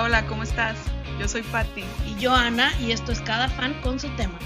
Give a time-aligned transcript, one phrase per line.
[0.00, 0.78] Hola, hola, ¿cómo estás?
[1.18, 4.38] Yo soy Patti, Y yo, Ana, y esto es Cada Fan con su tema.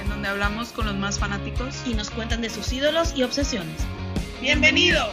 [0.00, 1.82] en donde hablamos con los más fanáticos.
[1.84, 3.74] Y nos cuentan de sus ídolos y obsesiones.
[4.40, 5.04] ¡Bienvenido!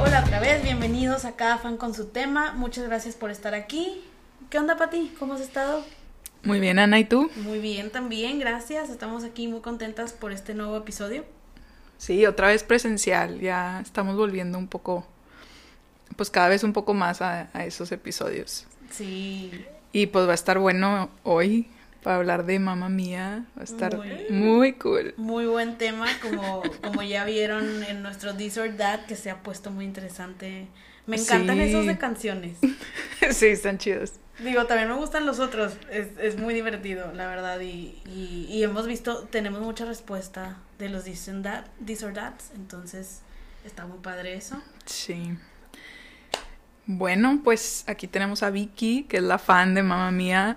[0.00, 2.52] Hola otra vez, bienvenidos a Cada Fan con su tema.
[2.52, 4.04] Muchas gracias por estar aquí.
[4.48, 5.12] ¿Qué onda, Pati?
[5.18, 5.84] ¿Cómo has estado?
[6.44, 7.32] Muy bien, Ana, ¿y tú?
[7.34, 8.90] Muy bien también, gracias.
[8.90, 11.24] Estamos aquí muy contentas por este nuevo episodio.
[11.98, 15.04] Sí, otra vez presencial, ya estamos volviendo un poco,
[16.16, 18.66] pues cada vez un poco más a, a esos episodios.
[18.90, 21.68] Sí, Y pues va a estar bueno hoy
[22.02, 25.14] para hablar de Mamma Mía, va a estar Muy- muy cool.
[25.16, 29.42] muy buen tema, como, como ya vieron en nuestro This or That, que se ha
[29.42, 30.66] puesto muy interesante.
[31.06, 31.62] Me encantan Sí.
[31.64, 32.56] esos de canciones.
[33.32, 34.14] sí, están chidos.
[34.38, 38.62] Digo, también me gustan los otros, es, es muy divertido, la verdad, y, y, y
[38.62, 43.20] hemos visto, tenemos mucha respuesta de los this, and that, this or that's, entonces
[43.66, 44.62] está muy padre eso.
[44.86, 45.36] Sí.
[46.92, 50.56] Bueno, pues aquí tenemos a Vicky, que es la fan de Mamma Mía.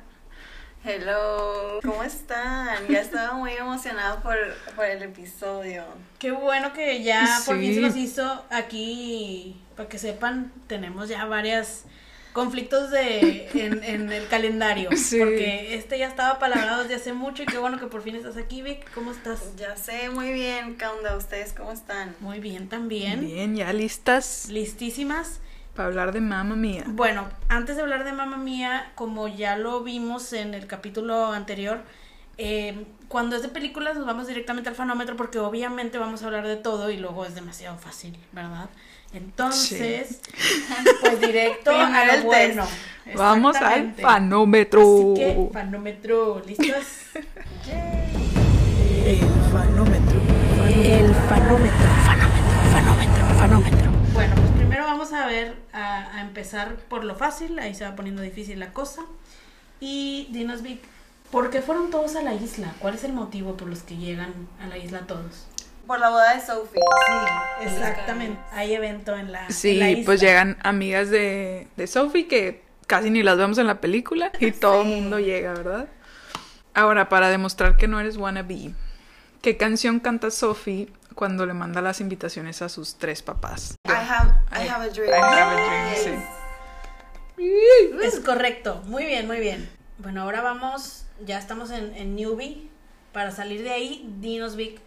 [0.84, 2.88] Hello, ¿cómo están?
[2.90, 4.36] Ya estaba muy emocionada por,
[4.76, 5.84] por el episodio.
[6.18, 11.24] Qué bueno que ya por fin se nos hizo aquí, para que sepan, tenemos ya
[11.26, 11.86] varias
[12.34, 15.20] conflictos de en, en el calendario, Sí.
[15.20, 18.38] porque este ya estaba palabrado desde hace mucho y qué bueno que por fin estás
[18.38, 19.56] aquí, Vic, ¿cómo estás?
[19.56, 21.16] Ya sé muy bien, ¿qué onda?
[21.16, 22.16] ¿Ustedes cómo están?
[22.22, 25.40] Muy bien también, Bien, ya listas listísimas.
[25.76, 26.84] Para hablar de Mamma Mía.
[26.88, 31.82] Bueno, antes de hablar de Mamma Mía, como ya lo vimos en el capítulo anterior,
[32.38, 36.48] eh, cuando es de películas nos vamos directamente al fanómetro porque obviamente vamos a hablar
[36.48, 38.70] de todo y luego es demasiado fácil, ¿verdad?
[39.14, 40.20] Entonces,
[41.02, 42.66] pues directo a lo el bueno.
[43.16, 44.82] Vamos al fanómetro.
[44.82, 46.86] Así que, fanómetro, ¿listos?
[49.06, 49.20] El
[49.52, 50.22] fanómetro.
[50.66, 51.93] El fanómetro, fanómetro,
[54.94, 58.72] vamos a ver, a, a empezar por lo fácil, ahí se va poniendo difícil la
[58.74, 59.02] cosa.
[59.80, 60.80] Y dinos, Vic,
[61.32, 62.74] ¿por qué fueron todos a la isla?
[62.80, 65.48] ¿Cuál es el motivo por los que llegan a la isla todos?
[65.88, 66.80] Por la boda de Sophie.
[66.82, 68.40] Sí, exactamente.
[68.54, 70.06] Hay evento en la, en la Sí, isla.
[70.06, 74.52] pues llegan amigas de, de Sophie que casi ni las vemos en la película y
[74.52, 75.88] todo el mundo llega, ¿verdad?
[76.74, 78.74] Ahora, para demostrar que no eres wannabe,
[79.42, 83.76] ¿qué canción canta Sophie cuando le manda las invitaciones a sus tres papás?
[83.86, 85.10] I have, I have a dream.
[85.10, 86.04] I have a dream, Yes.
[86.04, 87.54] sí.
[88.02, 89.70] Es correcto, muy bien, muy bien.
[89.98, 92.70] Bueno, ahora vamos, ya estamos en, en Newbie.
[93.12, 94.80] Para salir de ahí, dinos, Vic,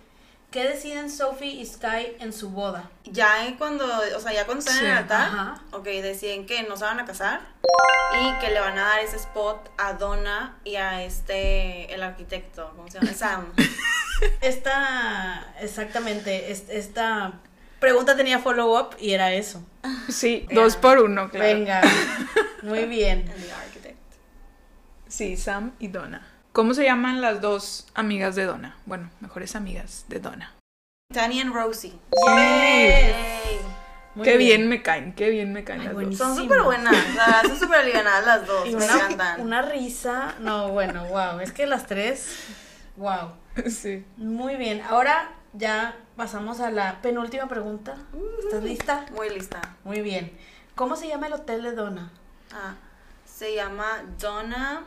[0.51, 2.91] ¿qué deciden Sophie y Sky en su boda?
[3.05, 3.85] Ya en cuando,
[4.17, 5.63] o sea, ya cuando están Sí, en el altar, ajá.
[5.73, 7.41] ok, deciden que no se van a casar
[8.21, 12.73] y que le van a dar ese spot a Donna y a este, el arquitecto,
[12.75, 13.13] ¿cómo se llama?
[13.13, 13.53] Sam.
[14.41, 17.33] Esta, exactamente, es- esta
[17.81, 19.63] pregunta tenía follow-up y era eso.
[20.09, 21.45] Sí, dos por uno, claro.
[21.59, 21.83] Venga,
[22.63, 23.31] muy bien.
[25.09, 26.27] Sí, Sam y Donna.
[26.53, 28.77] ¿Cómo se llaman las dos amigas de Donna?
[28.87, 30.55] Bueno, mejores amigas de Donna.
[31.13, 31.93] Tanya y Rosie.
[32.27, 33.15] Yay.
[34.15, 34.69] Muy qué bien.
[34.69, 36.29] me caen, qué bien me caen Ay, las buenísimo.
[36.31, 39.41] Son súper buenas, la verdad, son súper alivianadas las dos, Y me una, encantan.
[39.43, 42.27] una risa, no, bueno, wow, es que las tres,
[42.97, 43.33] wow.
[43.71, 44.05] Sí.
[44.17, 47.97] Muy bien, ahora ya pasamos a la penúltima pregunta.
[48.45, 49.07] ¿Estás lista?
[49.15, 49.61] Muy lista.
[49.85, 50.31] Muy bien.
[50.75, 52.11] ¿Cómo se llama el hotel de Donna?
[52.53, 52.75] Ah,
[53.25, 54.83] se llama Donna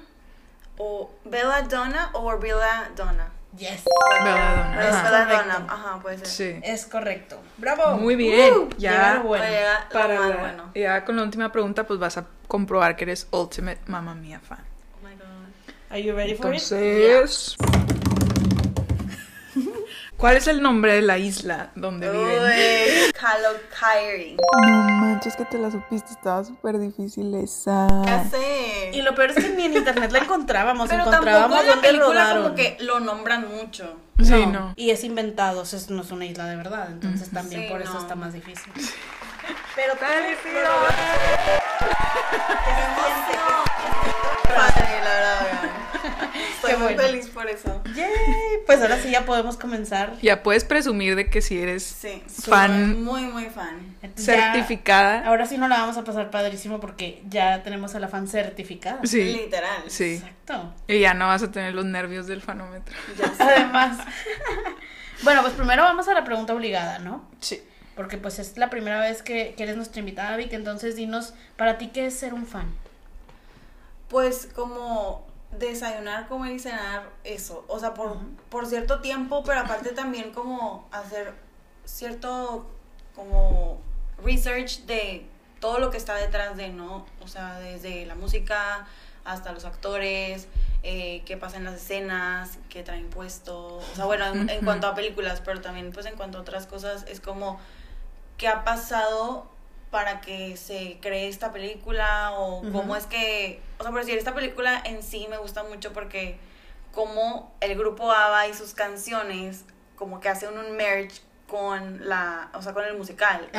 [0.77, 3.29] o Bella Donna o Bella Donna.
[3.57, 3.83] Yes.
[4.23, 4.71] Bella Donna.
[4.77, 5.03] Pero es Ajá.
[5.09, 5.53] Bella Correcto.
[5.59, 6.27] Donna, ajá, puede ser.
[6.27, 6.59] Sí.
[6.63, 7.39] Es correcto.
[7.57, 7.97] ¡Bravo!
[7.97, 8.53] Muy bien.
[8.53, 9.45] Uh, ya llegaron bueno.
[9.91, 10.71] Para la- bueno.
[10.75, 14.59] ya con la última pregunta, pues vas a comprobar que eres ultimate Mamma Mia fan.
[15.01, 15.25] Oh my god.
[15.89, 16.61] Are you ready for it?
[16.61, 17.57] Entonces,
[20.19, 22.27] ¿cuál es el nombre de la isla donde viven?
[22.43, 24.37] Uy, Kalokairi.
[24.61, 27.87] No manches que te la supiste, estaba súper difícil esa.
[28.05, 28.91] Ya sé.
[28.93, 31.73] Y lo peor es que ni en internet la encontrábamos, Pero encontrábamos tampoco en la
[31.73, 32.43] dónde película rodaron.
[32.43, 33.97] como que lo nombran mucho.
[34.21, 34.73] Sí, no.
[34.75, 37.81] Y es inventado, o sea, no es una isla de verdad, entonces también Sí, por
[37.81, 37.99] eso no.
[38.01, 38.71] está más difícil.
[39.75, 39.93] Pero
[44.55, 45.88] Padre, la verdad.
[46.55, 47.01] Estoy Qué muy bueno.
[47.03, 47.81] feliz por eso.
[47.95, 48.09] Yay,
[48.65, 50.13] pues ahora sí ya podemos comenzar.
[50.21, 53.03] Ya puedes presumir de que si eres Sí, Fan.
[53.03, 53.95] muy, muy fan.
[54.01, 55.25] Ya- certificada.
[55.27, 58.99] ahora sí no la vamos a pasar padrísimo porque ya tenemos a la fan certificada.
[59.03, 59.23] Sí.
[59.33, 59.83] Literal.
[59.87, 60.15] Sí.
[60.15, 60.73] Exacto.
[60.87, 62.95] Y ya no vas a tener los nervios del fanómetro.
[63.17, 63.43] Ya sé.
[63.43, 63.97] Además.
[65.23, 67.27] bueno, pues primero vamos a la pregunta obligada, ¿no?
[67.39, 67.61] Sí.
[67.95, 71.77] Porque pues es la primera vez que, que eres nuestra invitada, Vic, entonces dinos, para
[71.77, 72.73] ti, ¿qué es ser un fan?
[74.07, 77.65] Pues como desayunar, comer y cenar, eso.
[77.67, 78.17] O sea, por,
[78.49, 81.33] por cierto tiempo, pero aparte también como hacer
[81.85, 82.67] cierto
[83.15, 83.79] como
[84.23, 85.25] research de
[85.59, 87.05] todo lo que está detrás de, ¿no?
[87.21, 88.87] O sea, desde la música
[89.25, 90.47] hasta los actores,
[90.83, 94.87] eh, qué pasa en las escenas, qué traen puesto, o sea, bueno, en, en cuanto
[94.87, 97.59] a películas, pero también pues en cuanto a otras cosas, es como
[98.37, 99.49] qué ha pasado
[99.91, 104.35] para que se cree esta película o cómo es que, o sea, por decir, esta
[104.35, 106.37] película en sí me gusta mucho porque
[106.93, 109.65] como el grupo ABBA y sus canciones
[109.95, 113.49] como que hacen un merge con la, o sea, con el musical.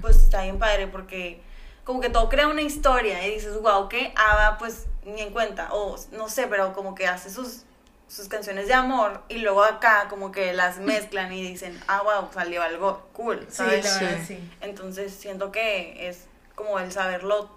[0.00, 1.40] Pues está bien padre porque
[1.84, 5.72] como que todo crea una historia y dices, wow, que ABBA pues ni en cuenta,
[5.72, 7.64] o no sé, pero como que hace sus,
[8.08, 12.28] sus canciones de amor y luego acá como que las mezclan y dicen, ah, wow,
[12.32, 13.86] salió algo cool, ¿sabes?
[13.86, 14.38] Sí, la verdad, sí.
[14.60, 16.24] Entonces siento que es
[16.54, 17.50] como el saberlo,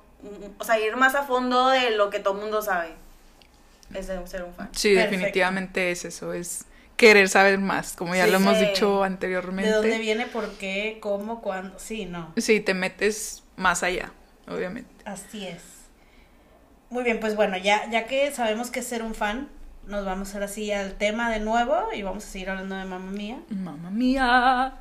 [0.59, 2.89] o sea, ir más a fondo de lo que todo el mundo sabe.
[3.93, 4.69] Es de ser un fan.
[4.73, 5.11] Sí, Perfecto.
[5.17, 6.65] definitivamente es eso, es
[6.95, 8.65] querer saber más, como ya Sí, lo hemos sí.
[8.67, 9.71] dicho ¿De anteriormente.
[9.71, 10.27] dónde viene?
[10.27, 10.99] ¿Por qué?
[11.01, 11.41] ¿Cómo?
[11.41, 11.77] ¿Cuándo?
[11.79, 12.31] Sí, no.
[12.37, 14.11] Sí, te metes más allá,
[14.47, 14.89] obviamente.
[15.03, 15.61] Así es.
[16.89, 19.49] Muy bien, pues bueno, ya, ya que sabemos que es ser un fan,
[19.87, 23.11] nos vamos ahora sí al tema de nuevo y vamos a seguir hablando de Mamma
[23.11, 23.39] Mía.
[23.49, 24.73] Mamma mía.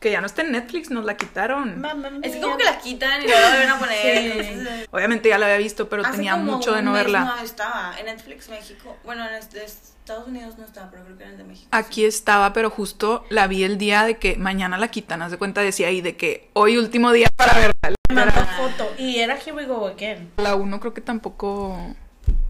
[0.00, 1.78] Que ya no está en Netflix, nos la quitaron.
[1.80, 2.20] Mamma Mía.
[2.24, 3.98] Es que como que la quitan y luego la vuelven a poner.
[4.02, 4.48] Sí.
[4.48, 7.20] entonces, Obviamente ya la había visto, pero hace tenía como mucho de no verla.
[7.20, 8.96] No estaba en Netflix México.
[9.04, 11.68] Bueno, en este- Estados Unidos no estaba, pero creo que era el de México.
[11.70, 15.22] Aquí estaba, pero justo la vi el día de que mañana la quitan.
[15.22, 17.94] Haz de cuenta, decía ahí de que hoy último día para verla.
[18.08, 20.32] Me mandó foto y era Here We Go Again.
[20.38, 21.94] La 1 creo que tampoco.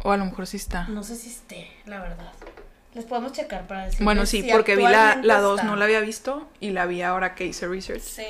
[0.02, 0.86] O a lo mejor sí está.
[0.88, 2.32] No sé si esté, la verdad.
[2.94, 4.04] Les podemos checar para decir.
[4.04, 5.70] Bueno, sí, porque vi la, la 2, está.
[5.70, 6.48] no la había visto.
[6.58, 8.02] Y la vi ahora que hice research.
[8.02, 8.24] Sí.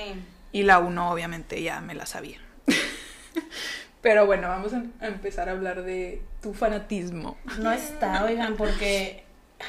[0.53, 2.39] Y la 1, obviamente, ya me la sabía.
[4.03, 7.37] Pero bueno, vamos a a empezar a hablar de tu fanatismo.
[7.59, 9.25] No está, oigan, porque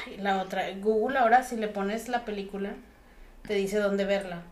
[0.06, 2.74] ay, la otra, Google ahora si le pones la película,
[3.46, 4.42] te dice dónde verla.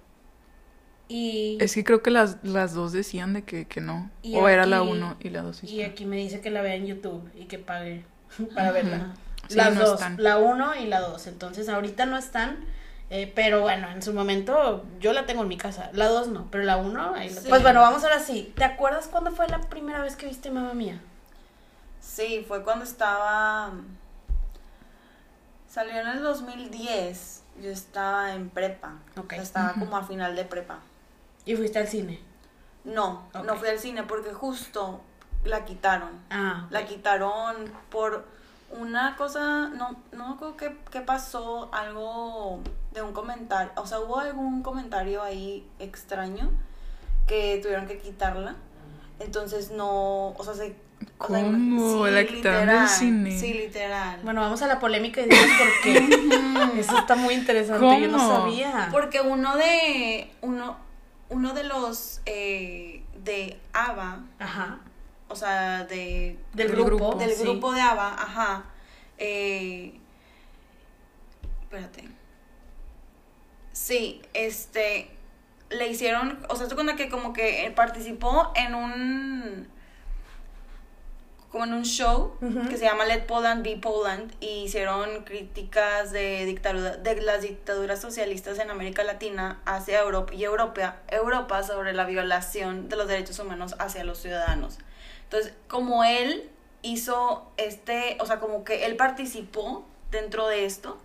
[1.12, 4.08] Y, Es que creo que las, las dos decían de que, que no.
[4.22, 5.90] Y o era la 1 y la 2 sí y está.
[5.92, 8.04] aquí me dice que la vea en YouTube y que pague
[8.54, 9.12] para verla.
[9.48, 10.22] Sí, Las no dos, están.
[10.22, 11.26] la 1 y la 2.
[11.26, 12.64] Entonces ahorita no están,
[13.10, 15.90] eh, pero bueno, en su momento yo la tengo en mi casa.
[15.94, 17.48] La 2 no, pero la 1 ahí la Sí.
[17.48, 18.52] Pues bueno, vamos ahora sí.
[18.54, 21.00] ¿Te acuerdas cuándo fue la primera vez que viste Mamá Mía?
[22.00, 23.72] Sí, fue cuando estaba.
[25.68, 27.42] Salió en el 2010.
[27.62, 28.92] Yo estaba en prepa.
[29.16, 29.24] Ok.
[29.24, 30.78] O sea, estaba como a final de prepa.
[31.50, 32.20] Y fuiste al cine.
[32.84, 35.00] No, no fui al cine porque justo
[35.44, 36.10] la quitaron.
[36.30, 37.56] Ah, La quitaron
[37.90, 38.24] por
[38.70, 42.60] una cosa, no, no me acuerdo qué, qué pasó, algo
[42.92, 46.50] de un comentario, o sea, hubo algún comentario ahí extraño
[47.26, 48.54] que tuvieron que quitarla.
[49.18, 50.76] Entonces no, o sea, se...
[51.18, 52.06] o sea, ¿Cómo?
[52.06, 53.36] ¿La quitaron del literal, cine?
[53.40, 54.20] Sí, literal.
[54.22, 56.78] Bueno, vamos a la polémica y dinos por qué.
[56.80, 58.36] Eso está muy interesante, yo no ¿Cómo?
[58.36, 58.88] sabía.
[58.92, 60.76] Porque uno de, uno,
[61.30, 64.80] uno de los, eh, de ABBA, Ajá.
[65.28, 66.84] o sea, de Del, grupo.
[66.86, 67.14] grupo.
[67.16, 67.42] del sí.
[67.42, 68.64] grupo de ABBA, ajá.
[69.18, 69.98] Eh,
[71.62, 72.08] espérate.
[73.72, 75.10] Sí, este
[75.70, 79.68] le hicieron, o sea, esto cuenta que como que participó en un
[81.50, 82.68] como en un show Ujú.
[82.68, 88.00] que se llama Let Poland Be Poland y hicieron críticas de dictadura de las dictaduras
[88.00, 93.38] socialistas en América Latina hacia Europa y Europa, Europa sobre la violación de los derechos
[93.40, 94.78] humanos hacia los ciudadanos.
[95.24, 96.48] Entonces, como él
[96.82, 100.98] hizo este, o sea, como que él participó dentro de esto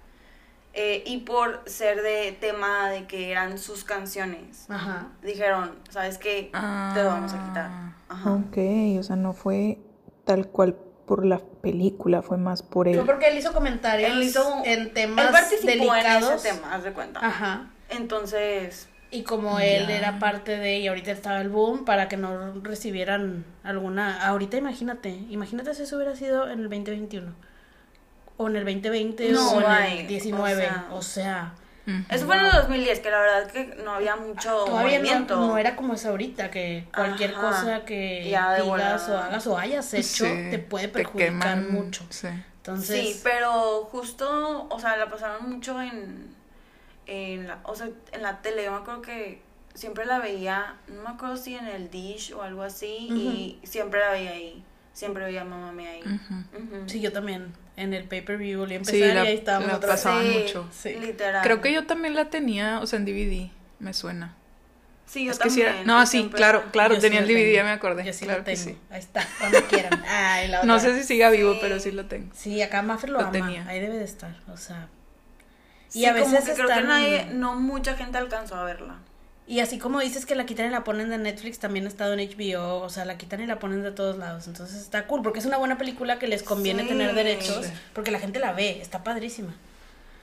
[0.74, 5.08] eh, y por ser de tema de que eran sus canciones, Ajá.
[5.24, 6.50] dijeron, ¿sabes qué?
[6.94, 7.70] Te lo vamos a quitar.
[8.10, 8.32] Ajá.
[8.32, 8.58] Ok,
[9.00, 9.80] o sea, no fue
[10.26, 12.96] tal cual por la película, fue más por él.
[12.96, 16.30] Fue porque él hizo comentarios Él hizo en temas él participó delicados.
[16.30, 17.20] en ese tema, haz de cuenta.
[17.26, 17.70] Ajá.
[17.90, 22.54] Entonces, Y como él era parte de, y ahorita estaba el boom, para que no
[22.64, 24.28] recibieran alguna...
[24.28, 27.32] Ahorita imagínate, imagínate si eso hubiera sido en el 2021.
[28.38, 30.70] O en el 2020 No, o en el 19.
[30.92, 31.54] o O sea,
[32.10, 35.36] eso fue en el 2010, que la verdad que no había mucho todavía no, movimiento.
[35.36, 37.42] no era como es ahorita, que cualquier Ajá.
[37.42, 42.04] cosa que Ya digas o hagas o hayas hecho Sí, te puede perjudicar queman, mucho.
[42.10, 42.28] Sí.
[42.58, 46.34] Entonces, Sí, pero justo, o sea, la pasaron mucho en,
[47.06, 48.64] en la, o sea, en la tele.
[48.66, 49.42] Yo me acuerdo que
[49.76, 54.00] siempre la veía, no me acuerdo si en el Dish o algo así, y siempre
[54.00, 54.64] la veía ahí.
[54.94, 56.04] Siempre veía a mamá mía ahí.
[56.88, 57.54] Sí, yo también.
[57.78, 60.02] En el pay-per-view volví a Sí, empezar la- y ahí estábamos la otra vez.
[60.04, 60.70] pasaban Sí, mucho.
[60.72, 60.94] Sí.
[60.96, 61.44] Literal.
[61.44, 64.36] Creo que yo también la tenía, o sea, en DVD, me suena.
[65.06, 65.84] Sí, yo es que sí también.
[65.84, 67.56] era- No, sí, claro, claro, Yo sí tenía lo el DVD, tengo.
[67.58, 68.04] ya me acordé.
[68.06, 68.58] Yo sí claro lo tengo.
[68.64, 68.78] sí.
[68.90, 70.04] Ahí está, cuando quieran.
[70.08, 70.90] Ay, la No otra.
[70.94, 71.60] sé si siga vivo, Sí.
[71.62, 72.32] pero sí lo tengo.
[72.34, 73.32] Sí, acá Maffer lo, Lo ama.
[73.32, 73.68] tenía.
[73.68, 74.36] Ahí debe de estar.
[74.52, 74.88] O sea.
[75.94, 78.96] Y Sí, a como veces creo que nadie, no mucha gente alcanzó a verla.
[79.48, 82.14] Y así como dices que la quitan y la ponen de Netflix, también ha estado
[82.14, 84.48] en HBO, o sea, la quitan y la ponen de todos lados.
[84.48, 86.90] Entonces está cool, porque es una buena película que les conviene Sí.
[86.90, 89.54] tener derechos, porque la gente la ve, está padrísima.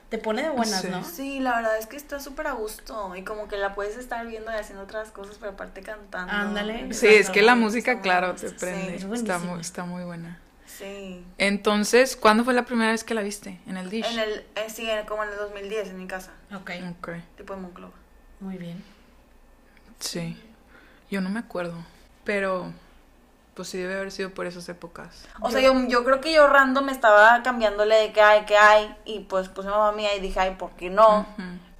[0.08, 0.88] Te pone de buenas, Sí.
[0.90, 1.04] ¿no?
[1.04, 4.26] Sí, la verdad es que está súper a gusto y como que la puedes estar
[4.26, 6.32] viendo y haciendo otras cosas, pero aparte cantando.
[6.32, 6.92] Ándale.
[6.92, 8.96] Sí, es que la música, claro, te prende.
[8.96, 10.38] Es está, muy, está muy buena.
[10.66, 11.24] Sí.
[11.38, 13.60] Entonces, ¿cuándo fue la primera vez que la viste?
[13.66, 14.04] ¿En el Dish?
[14.06, 17.54] En el, eh, sí, en- como en el 2010 en mi casa, Ok, Ok, tipo
[17.54, 17.92] en Monclova.
[18.40, 18.82] muy bien.
[20.02, 20.36] Sí.
[21.10, 21.74] Yo no me acuerdo,
[22.24, 22.72] pero
[23.54, 25.26] pues sí debe haber sido por esas épocas.
[25.40, 28.94] O sea, yo, yo creo que yo random estaba cambiándole de qué hay, qué hay,
[29.04, 31.26] y pues puse mamá mía y dije, ay, ¿por qué no?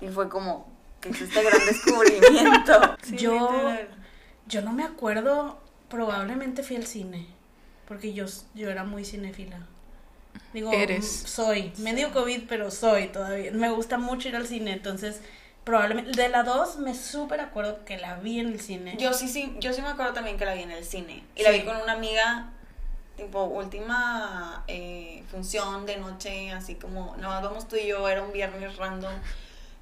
[0.01, 2.97] Y fue como que es este gran descubrimiento.
[3.03, 3.89] Sí, Yo- literal.
[4.47, 7.27] Yo no me acuerdo, probablemente fui al cine,
[7.89, 9.59] porque yo, yo era muy cinéfila.
[10.53, 11.07] Digo, Eres.
[11.11, 13.51] soy, medio COVID, pero soy todavía.
[13.53, 15.23] Me gusta mucho ir al cine, entonces
[15.65, 18.97] probablemente, de la 2 me súper acuerdo que la vi en el cine.
[18.99, 21.25] Yo sí, sí, yo sí me acuerdo también que la vi en el cine.
[21.37, 22.51] Y la vi con una amiga,
[23.17, 28.33] tipo, última eh, función de noche, así como, no, vamos tú y yo, era un
[28.33, 29.13] viernes random.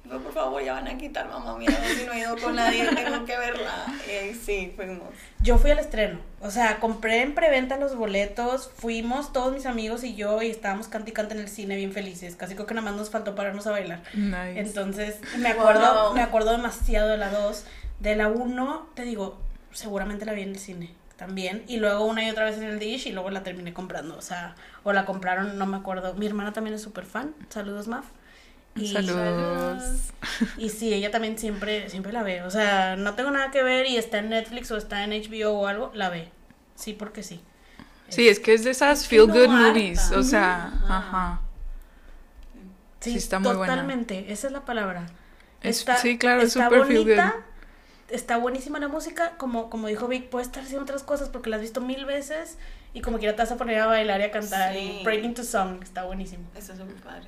[0.07, 2.85] Fue, por favor, ya van a quitar, mamá mía, si no he ido con nadie,
[2.95, 3.85] tengo que verla.
[4.07, 5.07] Y ahí sí, fuimos.
[5.41, 10.03] Yo fui al estreno, o sea, compré en preventa los boletos, fuimos todos mis amigos
[10.03, 12.73] y yo y estábamos cante y cante en el cine bien felices, casi creo que
[12.73, 14.01] nada más nos faltó pararnos a bailar.
[14.13, 14.59] Nice.
[14.59, 16.13] Entonces, me acuerdo, Wow.
[16.15, 17.65] me acuerdo demasiado de la 2.
[17.99, 19.37] De la 1, te digo,
[19.71, 21.63] seguramente la vi en el cine también.
[21.67, 24.17] Y luego una y otra vez en el Dish y luego la terminé comprando.
[24.17, 26.15] O sea, o la compraron, no me acuerdo.
[26.15, 27.35] Mi hermana también es súper fan.
[27.49, 28.05] Saludos, Maf.
[28.75, 29.83] Y, Saludos.
[30.57, 32.41] y sí, ella también siempre, siempre la ve.
[32.43, 35.51] O sea, no tengo nada que ver y está en Netflix o está en HBO
[35.59, 36.29] o algo, la ve.
[36.75, 37.41] Sí, porque sí.
[38.07, 39.67] Sí, es que es de esas Es feel no good harta.
[39.69, 40.97] movies, o sea, Ajá.
[40.97, 41.41] ajá.
[42.99, 43.73] Sí, Sí, está muy buena.
[43.73, 44.31] totalmente.
[44.31, 45.07] Esa es la palabra.
[45.61, 47.07] Es- sí, claro, es está súper feel good.
[47.07, 47.35] bonita,
[48.09, 51.55] Está buenísima la música, como, como dijo Vic, puedes estar haciendo otras cosas porque la
[51.55, 52.57] has visto mil veces
[52.93, 54.99] y como quiera te vas a poner a bailar y a cantar Sí.
[54.99, 56.43] y break into song, está buenísimo.
[56.53, 57.27] Eso es súper padre.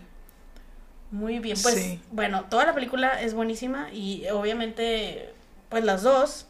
[1.13, 2.01] Muy bien, pues Sí.
[2.11, 5.31] bueno, toda la película es buenísima y obviamente
[5.69, 6.47] pues las dos,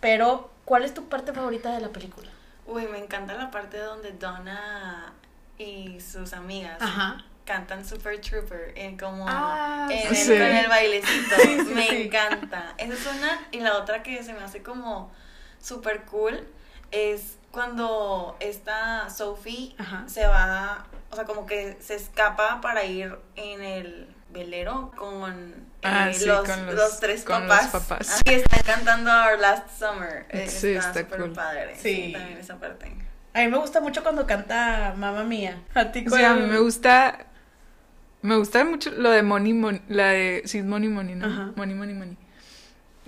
[0.00, 2.30] pero ¿cuál es tu parte favorita de la película?
[2.66, 5.12] Uy, me encanta la parte donde Donna
[5.58, 7.22] y sus amigas Ajá.
[7.44, 11.34] cantan Super Trooper en como Ah, en el, con el bailecito.
[11.44, 12.02] Sí, sí, me sí.
[12.04, 12.74] encanta.
[12.78, 13.46] Esa es una.
[13.50, 15.10] Y la otra que se me hace como
[15.60, 16.46] super cool
[16.92, 20.04] es cuando esta Sophie Ajá.
[20.06, 25.54] se va, o sea, como que se escapa para ir en el velero con, eh,
[25.82, 27.70] Ah, sí, los, con los- los tres con los papás.
[27.88, 28.10] papás.
[28.10, 30.26] Así están cantando Our Last Summer.
[30.28, 31.32] Eh, Sí, está súper cool.
[31.32, 31.74] padre.
[31.76, 32.06] Sí.
[32.06, 32.12] Sí.
[32.12, 32.92] También esa parte.
[33.34, 35.60] A mí me gusta mucho cuando canta Mamá Mía.
[35.74, 36.50] A ti Sí, a mí cuál?
[36.50, 37.26] me gusta.
[38.22, 39.82] Me gusta mucho lo de Money Money.
[39.88, 40.42] La de.
[40.44, 41.26] Sí, Money Money, ¿no?
[41.26, 41.52] Ajá.
[41.56, 42.16] Money Money Money.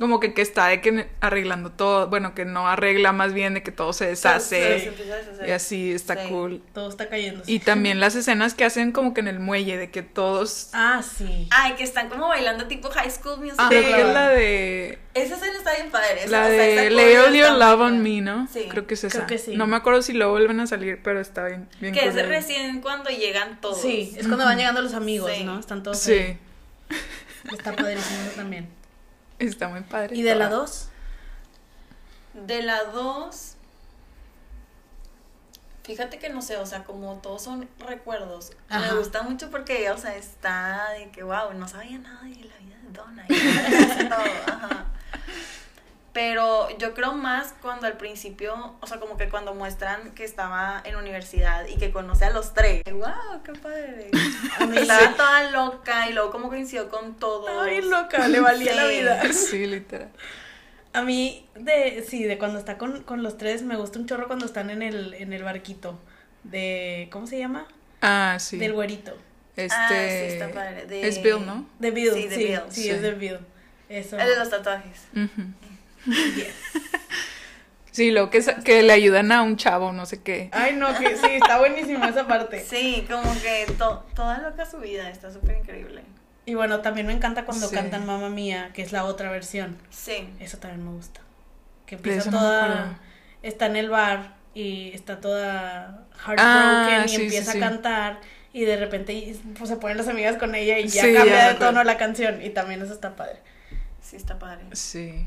[0.03, 2.09] Como que, que está de que arreglando todo.
[2.09, 4.89] Bueno, que no arregla más bien de que todo se Se deshace.
[4.89, 5.49] empieza a deshacer.
[5.49, 6.29] Y así está Sí.
[6.29, 6.61] cool.
[6.75, 7.45] Todo está cayendo.
[7.47, 10.71] Y también las escenas que hacen como que en el muelle, de que todos.
[10.73, 11.47] Ah, sí.
[11.53, 13.67] Ay, que están como bailando tipo High School Musical.
[13.67, 14.99] Ah, creo que es la de.
[15.15, 16.25] Esa escena está bien padre.
[16.25, 18.49] esa- La o sea, de Lay All Your muy Love on Me, ¿no?
[18.53, 18.67] Sí.
[18.69, 19.19] Creo que es esa.
[19.19, 19.57] Creo que sí.
[19.57, 21.69] No me acuerdo si luego vuelven a salir, pero está bien.
[21.81, 23.81] bien Que es de recién cuando llegan todos.
[23.81, 25.45] Sí, es cuando van llegando los amigos, Sí.
[25.45, 25.61] ¿no?
[25.61, 26.39] Están todos Sí, ahí.
[27.53, 28.69] Está padrísimo también.
[29.47, 30.17] Está muy padre.
[30.17, 30.61] ¿Y de la toda.
[30.61, 30.89] 2?
[32.47, 33.57] De la 2.
[35.85, 38.53] Fíjate que no sé, o sea, como todos son recuerdos.
[38.69, 38.93] Ajá.
[38.93, 42.57] Me gusta mucho porque, o sea, está de que, wow, no sabía nada de la
[42.57, 43.27] vida de Donna.
[43.29, 44.87] y hace todo, ajá.
[46.13, 50.83] Pero yo creo más cuando al principio, o sea, como que cuando muestran que estaba
[50.85, 52.83] en universidad y que conoce a los tres.
[52.93, 53.43] ¡Wow!
[53.43, 54.11] ¡Qué padre!
[54.77, 57.13] Estaba toda loca y luego como coincidió con.
[57.13, 59.23] Estaba bien loca, le valía la vida.
[59.33, 60.11] Sí, literal.
[60.93, 64.27] A mí, de, sí, de cuando está con, con los tres, me gusta un chorro
[64.27, 65.99] cuando están en el, en el barquito.
[66.45, 67.67] De, ¿cómo se llama?
[68.03, 68.59] Ah, sí.
[68.59, 69.17] Del güerito.
[69.57, 69.75] Este.
[69.75, 69.95] Ah, sí,
[70.35, 70.85] está padre.
[70.85, 71.67] De- Es Bill, ¿no?
[71.79, 72.61] De Bill, sí, Sí, de sí, Bill.
[72.69, 72.91] sí, Sí.
[72.91, 73.39] es de Bill.
[73.89, 74.19] Eso.
[74.19, 75.07] El de los tatuajes.
[75.15, 75.43] Ujú.
[76.07, 76.55] Yes.
[77.91, 80.49] Sí, lo que, que le ayudan a un chavo, no sé qué.
[80.53, 82.65] Ay, no, que sí, está buenísima esa parte.
[82.65, 86.03] Sí, como que to- toda loca su vida, está súper increíble.
[86.47, 87.75] Y bueno, también me encanta cuando Sí.
[87.75, 89.77] cantan Mamma Mía, que es la otra versión.
[89.91, 90.27] Sí.
[90.41, 91.21] Eso también me gusta.
[91.85, 92.99] Que empieza toda.
[93.43, 97.59] Está en el bar y está toda heartbroken Ah, y sí, empieza sí.
[97.59, 98.21] a cantar.
[98.55, 101.85] Y de repente pues, se ponen las amigas con ella y ya cambia de tono
[101.85, 102.43] la canción.
[102.43, 103.37] Y también eso está padre.
[104.01, 104.65] Sí, está padre.
[104.73, 105.27] Sí.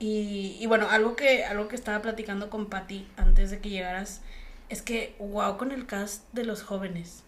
[0.00, 4.20] Y, y bueno, algo que, algo que estaba platicando con Patty antes de que llegaras
[4.68, 7.24] es que, wow, con el cast de los jóvenes.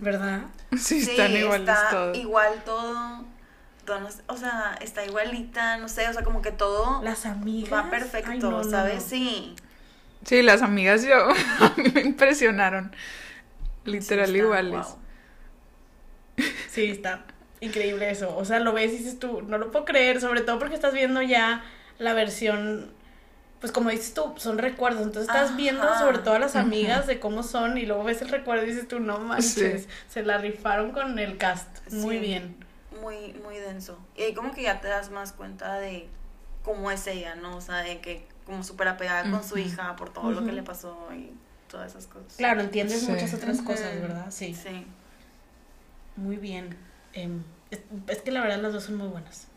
[0.00, 0.42] ¿verdad?
[0.78, 2.16] Sí, están iguales está todos.
[2.16, 3.24] Igual todo.
[3.84, 7.72] Don, o sea, está igualita, no sé, o sea, como que todo Las amigas.
[7.72, 9.02] va perfecto, Ay, no, no, ¿sabes?
[9.04, 9.08] no.
[9.10, 9.54] Sí.
[10.24, 11.14] Sí, las amigas yo
[11.60, 12.90] a mí me impresionaron.
[13.84, 14.86] Literal Sí, está, iguales.
[14.86, 14.98] wow.
[16.70, 17.24] Sí, está
[17.60, 18.36] increíble eso.
[18.36, 20.92] O sea, lo ves y dices tú, no lo puedo creer, sobre todo porque estás
[20.94, 21.64] viendo ya
[21.98, 22.92] la versión,
[23.60, 25.02] pues como dices tú, son recuerdos.
[25.02, 25.56] Entonces estás Ajá.
[25.56, 28.68] viendo sobre todo a las amigas de cómo son y luego ves el recuerdo y
[28.68, 29.88] dices tú, no manches, Sí.
[30.08, 31.68] se la rifaron con el cast.
[31.92, 32.20] Muy Sí.
[32.26, 32.56] bien.
[33.00, 33.98] Muy, muy denso.
[34.16, 36.08] Y ahí como que ya te das más cuenta de
[36.62, 37.56] cómo es ella, ¿no?
[37.56, 40.62] O sea, de que como súper apegada con su hija por todo lo que le
[40.62, 41.32] pasó y
[41.68, 42.34] todas esas cosas.
[42.36, 43.10] Claro, entiendes Sí.
[43.10, 44.26] muchas otras cosas, ¿verdad?
[44.30, 44.54] Sí.
[44.54, 44.86] Sí.
[46.16, 46.76] Muy bien.
[47.16, 49.48] Em, es, es que la verdad las dos son muy buenas.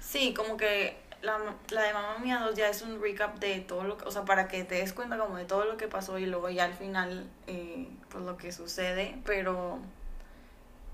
[0.00, 1.38] Sí, como que la,
[1.70, 4.24] la de Mamá Mía 2 ya es un recap de todo lo que, o sea,
[4.24, 6.74] para que te des cuenta como de todo lo que pasó y luego ya al
[6.74, 9.78] final, eh, pues lo que sucede, pero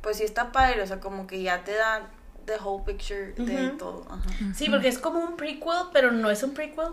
[0.01, 2.09] pues sí está padre, o sea, como que ya te da
[2.47, 4.05] the whole picture de todo.
[4.09, 4.31] Ajá.
[4.55, 6.89] Sí, porque es como un prequel, pero no es un prequel.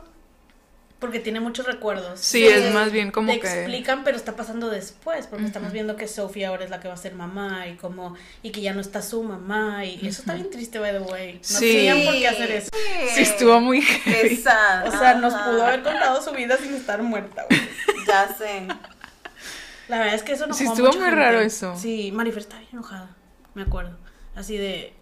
[1.00, 2.22] Porque tiene muchos recuerdos.
[2.22, 5.98] Sí, es más bien como te que- explican, pero está pasando después, porque estamos viendo
[5.98, 8.74] que Sophie ahora es la que va a ser mamá y como y que ya
[8.74, 11.34] no está su mamá y eso está bien triste, by the way.
[11.34, 11.74] No Sí.
[11.74, 12.70] tenían por qué hacer eso.
[13.16, 17.46] Sí, estuvo muy sad, O sea, nos pudo haber contado su vida sin estar muerta.
[17.50, 17.62] güey.
[18.08, 18.68] Ya sé.
[19.90, 21.16] La verdad es que eso enojó Sí, estuvo muy gente.
[21.16, 21.76] raro eso.
[21.78, 23.10] Sí, Marifer estaba bien enojada,
[23.56, 23.98] me acuerdo.
[24.36, 24.94] Así de...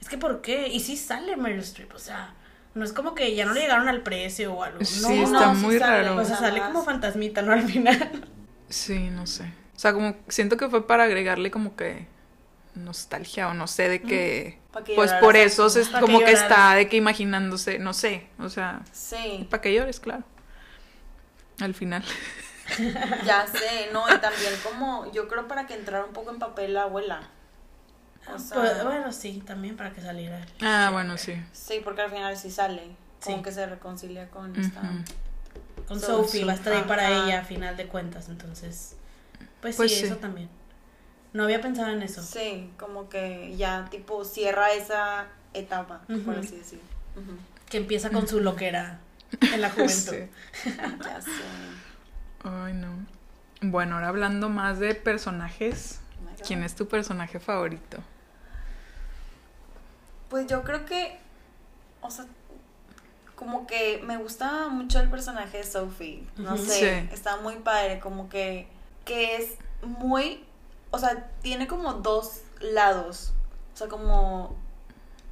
[0.00, 0.66] Es que ¿por qué?
[0.66, 2.34] Y sí sale Meryl Streep, o sea,
[2.74, 4.84] no es como que ya no le llegaron al precio o algo.
[4.84, 6.16] Sí, no, está no, muy sale, raro.
[6.20, 7.52] O sea, sale como fantasmita, ¿no?
[7.54, 8.26] Al final.
[8.68, 9.44] Sí, no sé.
[9.76, 12.06] O sea, como siento que fue para agregarle como que
[12.74, 16.74] nostalgia o no sé de que que pues por eso se, como que que está
[16.74, 20.24] de que imaginándose, no sé, o sea, Sí, para que llores, claro.
[21.60, 22.02] Al final.
[23.26, 26.74] ya sé, no, y también como, yo creo para que entrara un poco en papel
[26.74, 27.28] la abuela.
[28.32, 30.44] O sea, Pues, bueno, sí, también para que saliera.
[30.62, 31.34] Ah, bueno, sí.
[31.52, 32.82] sí, porque al final sí sale,
[33.24, 33.42] como Sí.
[33.42, 34.80] que se reconcilia con esta...
[35.88, 38.96] Con So- Sophie, va a estar ahí para ella a final de cuentas, entonces...
[39.60, 40.06] Pues, Pues sí, sí.
[40.06, 40.48] eso también.
[41.32, 42.22] No había pensado en eso.
[42.22, 46.30] Sí, como que ya tipo cierra esa etapa, por Ujú.
[46.40, 46.84] así decirlo.
[47.68, 48.98] Que empieza con su loquera
[49.40, 50.14] en la juventud.
[50.62, 50.70] Sí.
[51.04, 51.30] Ya sé.
[52.44, 52.88] Ay, no.
[53.62, 56.44] Bueno, ahora hablando más de personajes, Oh.
[56.46, 57.98] ¿quién es tu personaje favorito?
[60.32, 61.18] Pues yo creo que,
[62.00, 62.24] o sea,
[63.36, 66.26] como que me gusta mucho el personaje de Sophie.
[66.38, 67.08] No sé, Sí.
[67.12, 68.66] está muy padre, como que,
[69.04, 70.42] que es muy,
[70.90, 73.34] o sea, tiene como dos lados.
[73.74, 74.56] O sea, como,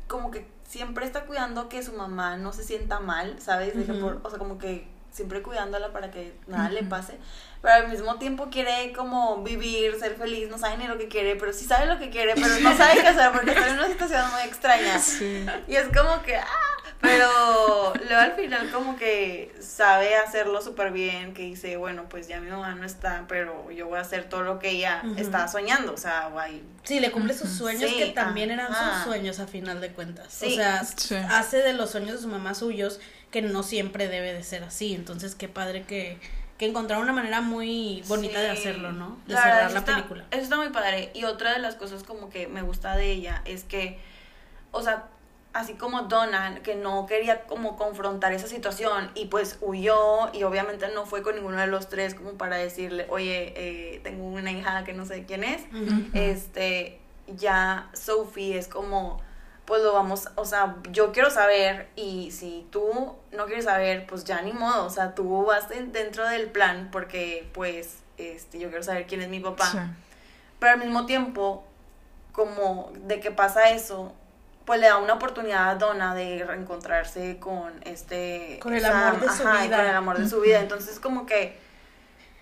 [0.06, 3.74] como que siempre está cuidando que su mamá no se sienta mal, ¿sabes?
[3.74, 4.00] De que Ujú.
[4.02, 7.16] por- o sea, como que siempre cuidándola para que nada le pase.
[7.62, 11.36] Pero al mismo tiempo quiere como vivir, ser feliz, no sabe ni lo que quiere,
[11.36, 13.88] pero sí sabe lo que quiere, pero no sabe qué hacer porque está en una
[13.88, 14.98] situación muy extraña.
[14.98, 15.44] Sí.
[15.68, 16.46] Y es como que, ah,
[17.02, 22.40] pero luego al final como que sabe hacerlo súper bien, que dice, bueno, pues ya
[22.40, 25.20] mi mamá no está, pero yo voy a hacer todo lo que ella Ujú.
[25.20, 26.62] estaba soñando, o sea, guay.
[26.84, 28.94] Sí, le cumple sus sueños Sí, que también eran ajá.
[28.94, 30.28] sus sueños a final de cuentas.
[30.42, 30.56] O Sí.
[30.56, 31.14] sea, Sí.
[31.14, 34.94] hace de los sueños de su mamá suyos que no siempre debe de ser así.
[34.94, 36.18] Entonces, qué padre que,
[36.60, 39.16] que encontraron una manera muy bonita de hacerlo, ¿no?
[39.26, 40.24] De La verdad, cerrar eso la está- película.
[40.30, 41.10] Eso está muy padre.
[41.14, 43.98] Y otra de las cosas como que me gusta de ella es que,
[44.70, 45.06] o sea,
[45.54, 50.86] así como Donna, que no quería como confrontar esa situación y pues huyó y obviamente
[50.94, 54.84] no fue con ninguno de los tres como para decirle, oye, eh, tengo una hija
[54.84, 55.62] que no sé quién es.
[56.12, 57.00] Este,
[57.36, 59.22] ya Sophie es como,
[59.70, 64.24] pues lo vamos, o sea, yo quiero saber y si tú no quieres saber, pues
[64.24, 68.68] ya ni modo, o sea, tú vas en- dentro del plan porque pues, este, yo
[68.68, 69.66] quiero saber quién es mi papá.
[69.66, 69.78] Sí.
[70.58, 71.62] Pero al mismo tiempo,
[72.32, 74.12] como de que pasa eso,
[74.64, 78.58] pues le da una oportunidad a Donna de reencontrarse con este...
[78.60, 79.76] Con el amor de su ajá, vida.
[79.76, 80.58] con el amor de su vida.
[80.58, 81.56] Entonces como que,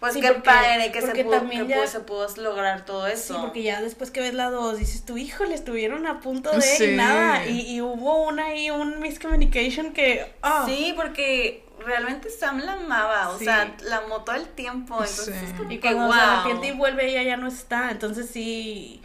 [0.00, 2.26] pues Sí, qué porque- padre que se porque pudo, también que ya- pudo- se pudo
[2.36, 3.40] lograr todo Sí, eso.
[3.40, 6.84] porque ya después que ves la 2 dices tú, híjole, estuvieron a punto de Sí.
[6.84, 7.46] y nada.
[7.46, 10.32] Y, y hubo una y un miscommunication que.
[10.42, 13.44] ah, Sí, porque realmente Sam la amaba, o Sí.
[13.44, 15.46] sea, la amó todo el tiempo, entonces Sí.
[15.46, 16.12] es como Y que cuando wow.
[16.14, 17.90] se arrepiente y vuelve, ella ya no está.
[17.90, 19.02] Entonces sí.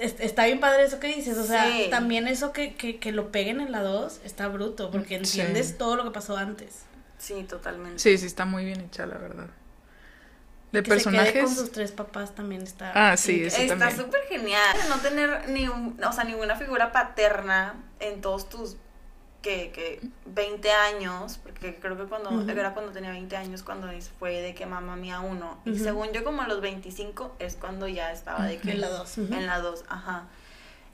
[0.00, 1.86] es- Está bien padre eso que dices, o sea, Sí.
[1.90, 5.40] también eso que, que, que lo peguen en la 2 está bruto, porque Sí.
[5.40, 6.82] entiendes todo lo que pasó antes.
[7.18, 7.98] Sí, totalmente.
[7.98, 9.46] Sí, sí, está muy bien hecha, la verdad.
[10.76, 11.44] De Que se quede personajes.
[11.44, 12.92] con sus tres papás también está.
[12.94, 13.96] Ah, sí, eso Está también.
[14.04, 18.76] súper genial no tener ni un- o sea, ninguna figura paterna en todos tus
[19.42, 22.50] que, que 20 años, porque creo que cuando Ujú.
[22.50, 23.86] era cuando tenía 20 años cuando
[24.18, 25.84] fue de que mamá mía uno y Ujú.
[25.84, 29.18] según yo como a los 25 es cuando ya estaba de que En la 2.
[29.18, 30.24] en la 2, ajá.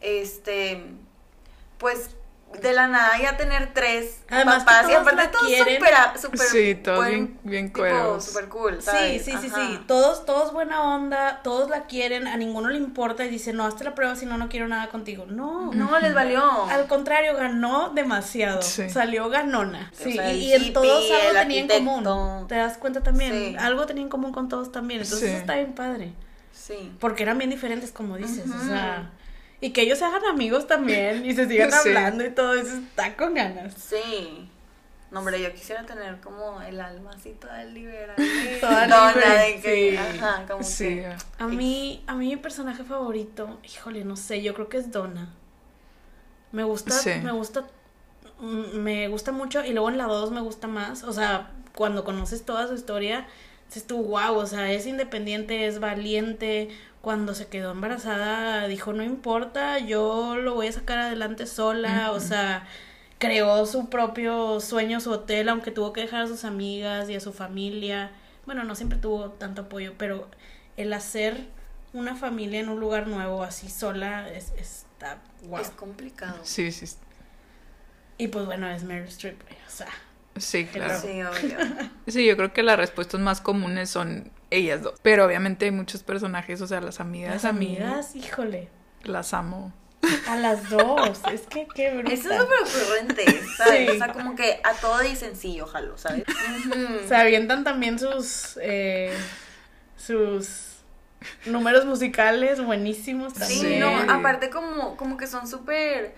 [0.02, 0.84] este,
[1.78, 2.10] pues
[2.60, 5.76] de la nada ya tener tres Además papás y aparte todos quieren.
[5.76, 8.24] súper súper Sí, todos buen- bien- bien tipo, cueros.
[8.24, 9.24] súper cool, Sí, ¿sabes?
[9.24, 9.56] sí, sí, Ajá.
[9.66, 9.80] sí.
[9.86, 13.84] Todos, todos buena onda, todos la quieren, a ninguno le importa y dice, no, hazte
[13.84, 15.24] la prueba si no, no quiero nada contigo.
[15.28, 15.72] No.
[15.72, 16.42] No, les valió.
[16.70, 18.60] Al contrario, ganó demasiado.
[18.62, 18.88] Sí.
[18.90, 19.90] Salió ganona.
[19.98, 22.46] O Sí, sea, el y, y en hippie, todos algo tenía en común.
[22.48, 23.32] ¿Te das cuenta también?
[23.32, 23.56] Sí.
[23.58, 25.00] Algo tenía en común con todos también.
[25.00, 25.32] Entonces Sí.
[25.34, 26.12] eso está bien padre.
[26.52, 26.92] Sí.
[27.00, 28.44] Porque eran bien diferentes, como dices.
[28.50, 29.10] O sea.
[29.62, 31.88] Y que ellos se hagan amigos también y se sigan Sí.
[31.88, 33.72] hablando y todo eso está con ganas.
[33.74, 34.48] Sí.
[35.10, 38.16] No, hombre, yo quisiera tener como el alma así toda liberal.
[38.60, 39.96] Toda Dona, libre, de que, sí.
[39.96, 40.84] ajá, como Sí.
[40.86, 41.12] que.
[41.38, 45.32] A mí, a mí mi personaje favorito, híjole, no sé, yo creo que es Donna.
[46.50, 47.10] Me gusta, Sí.
[47.22, 47.64] me gusta,
[48.40, 51.04] mm, me gusta mucho y luego en la 2 me gusta más.
[51.04, 53.26] O sea, cuando conoces toda su historia,
[53.72, 56.68] dices tú, wow, o sea, es independiente, es valiente.
[57.00, 62.12] Cuando se quedó embarazada, dijo, no importa, yo lo voy a sacar adelante sola.
[62.12, 62.66] O sea,
[63.18, 67.20] creó su propio sueño, su hotel, aunque tuvo que dejar a sus amigas y a
[67.20, 68.12] su familia.
[68.44, 70.28] Bueno, no siempre tuvo tanto apoyo, pero
[70.76, 71.48] el hacer
[71.94, 75.60] una familia en un lugar nuevo así sola es, está wow.
[75.60, 76.38] Es complicado.
[76.42, 76.86] Sí, sí,
[78.18, 79.88] Y pues bueno, es Meryl Streep, o sea,
[80.36, 80.98] sí, claro.
[81.00, 81.58] Sí, obvio.
[82.06, 84.94] Sí, yo creo que las respuestas más comunes son ellas dos.
[85.02, 88.68] Pero obviamente hay muchos personajes, o sea, las amigas, las mí amigas, híjole,
[89.04, 89.72] las amo.
[90.26, 92.12] a las dos, es que qué bruta.
[92.12, 93.24] Eso es súper ocurrente,
[93.56, 93.90] ¿sabes?
[93.90, 93.96] Sí.
[93.96, 96.24] O sea, como que a todo dicen sí, ojalá, ¿sabes?
[97.08, 99.16] Se avientan también sus, eh,
[99.96, 100.72] sus
[101.46, 103.80] números musicales buenísimos Sí, también.
[103.80, 106.14] no, aparte como, como que son súper,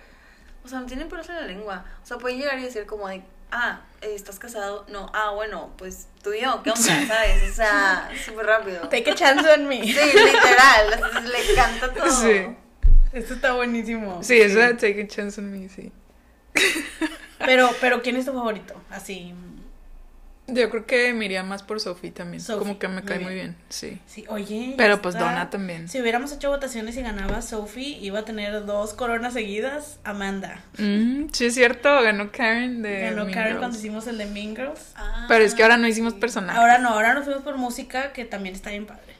[0.65, 1.85] o sea, no tienen pelos en la lengua.
[2.03, 4.85] O sea, pueden llegar y decir como de, ah, ¿estás casado?
[4.89, 7.07] No, ah, bueno, pues tú y yo, ¿qué onda?
[7.07, 7.51] ¿Sabes?
[7.51, 8.89] O sea, súper rápido.
[8.89, 9.83] Take a chance on me.
[9.83, 12.11] Sí, literal, le canta todo.
[12.11, 12.57] Sí.
[13.15, 14.23] Esto está buenísimo.
[14.25, 15.93] Sí, eso de Take a Chance on Me, sí.
[17.39, 18.75] Pero, pero ¿quién es tu favorito?
[18.91, 19.33] Así.
[20.47, 22.43] Yo creo que me iría más por Sophie también.
[22.43, 23.27] Sophie, Como que me muy cae bien.
[23.29, 23.99] muy bien, sí.
[24.07, 24.75] Sí, oye.
[24.77, 25.27] Pero pues está.
[25.27, 25.89] Donna también.
[25.89, 29.99] Si hubiéramos hecho votaciones y ganaba Sophie, iba a tener dos coronas seguidas.
[30.05, 30.61] Amanda.
[30.77, 33.59] Mm, sí, es cierto, ganó Karen de Ganó Mean Karen Girls.
[33.61, 34.93] cuando hicimos el de Mean Girls.
[34.97, 36.61] Ah, Pero es que ahora no hicimos personajes.
[36.61, 39.15] Ahora no, ahora nos fuimos por música, que también está bien padre.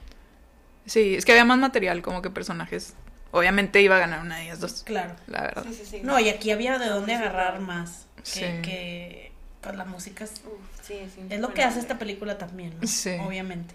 [0.85, 2.93] Sí, es que había más material como que personajes.
[3.31, 5.15] Obviamente iba a ganar una de ellas dos, Claro.
[5.25, 5.65] la verdad.
[5.67, 6.01] Sí, sí, sí.
[6.03, 8.05] No, y aquí había de dónde agarrar más.
[8.17, 8.41] Que, Sí.
[8.61, 9.31] que
[9.65, 12.87] pues la música es, Uf, sí, sí, es lo que hace esta película también, ¿no?
[12.87, 13.17] Sí.
[13.25, 13.73] Obviamente.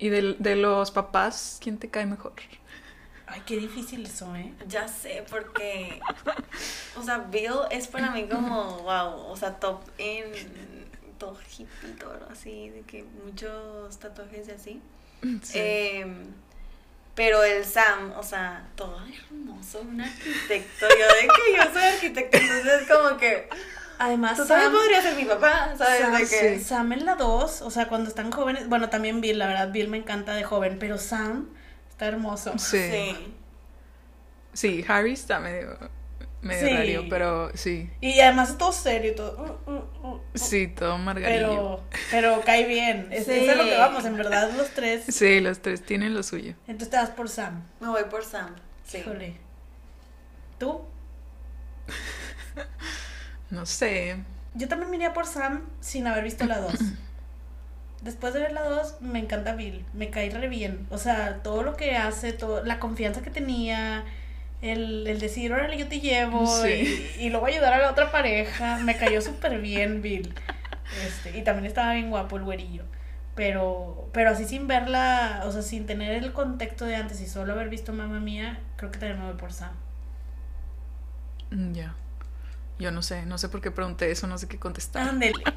[0.00, 2.32] Y de, de los papás, ¿quién te cae mejor?
[3.24, 4.52] Ay, qué difícil eso, ¿eh?
[4.66, 6.00] Ya sé, porque,
[6.98, 10.26] o sea, Bill es para mí como, wow, o sea, top en,
[11.18, 14.82] todo hippie, todo así, de que muchos tatuajes y así.
[15.42, 15.58] Sí.
[15.58, 16.06] Eh,
[17.14, 20.86] pero el Sam, o sea, todo hermoso, un arquitecto.
[20.88, 23.48] Yo de que yo soy arquitecto, entonces como que
[23.98, 26.00] Además, tú también Sam- podrías ser mi papá, ¿sabes?
[26.00, 26.64] Sam, de que, sí.
[26.64, 29.88] Sam en la 2, o sea, cuando están jóvenes, bueno, también Bill, la verdad, Bill
[29.88, 31.48] me encanta de joven, pero Sam
[31.90, 32.56] está hermoso.
[32.58, 32.78] Sí.
[32.90, 33.34] sí.
[34.52, 35.76] Sí, Harry está medio,
[36.42, 36.74] medio Sí.
[36.74, 37.90] rario, pero sí.
[38.00, 39.60] Y además es todo serio y todo.
[39.66, 40.20] uh, uh, uh.
[40.34, 41.48] Sí, todo margarillo.
[41.48, 43.08] Pero, pero cae bien.
[43.10, 43.32] Es, Sí.
[43.32, 45.04] es a lo que vamos, en verdad, los tres.
[45.08, 46.54] Sí, los tres tienen lo suyo.
[46.66, 47.64] Entonces te das por Sam.
[47.80, 48.54] Me voy por Sam,
[48.86, 48.98] sí.
[48.98, 49.36] Híjole.
[50.58, 50.82] ¿Tú?
[53.50, 54.16] No sé.
[54.54, 56.72] Yo también me iría por Sam sin haber visto la 2.
[58.02, 59.84] Después de ver la 2, me encanta Bill.
[59.92, 60.86] Me cae re bien.
[60.90, 64.04] O sea, todo lo que hace, todo, la confianza que tenía,
[64.62, 67.12] el, el decir, órale, yo te llevo, Sí.
[67.18, 68.78] y, y luego ayudar a la otra pareja.
[68.78, 70.32] Me cayó súper bien Bill.
[71.06, 72.84] Este, y también estaba bien guapo el güerillo.
[73.34, 77.52] Pero, pero así sin verla, o sea, sin tener el contexto de antes y solo
[77.52, 79.72] haber visto Mamá Mía, creo que también me voy por Sam.
[81.50, 81.94] Mm, Ya.
[82.78, 85.08] Yo no sé, no sé por qué pregunté eso, no sé qué contestar.
[85.08, 85.42] Ándele.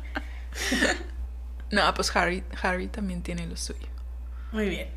[1.72, 3.88] No, pues Harry, Harry también tiene lo suyo.
[4.52, 4.90] Muy bien.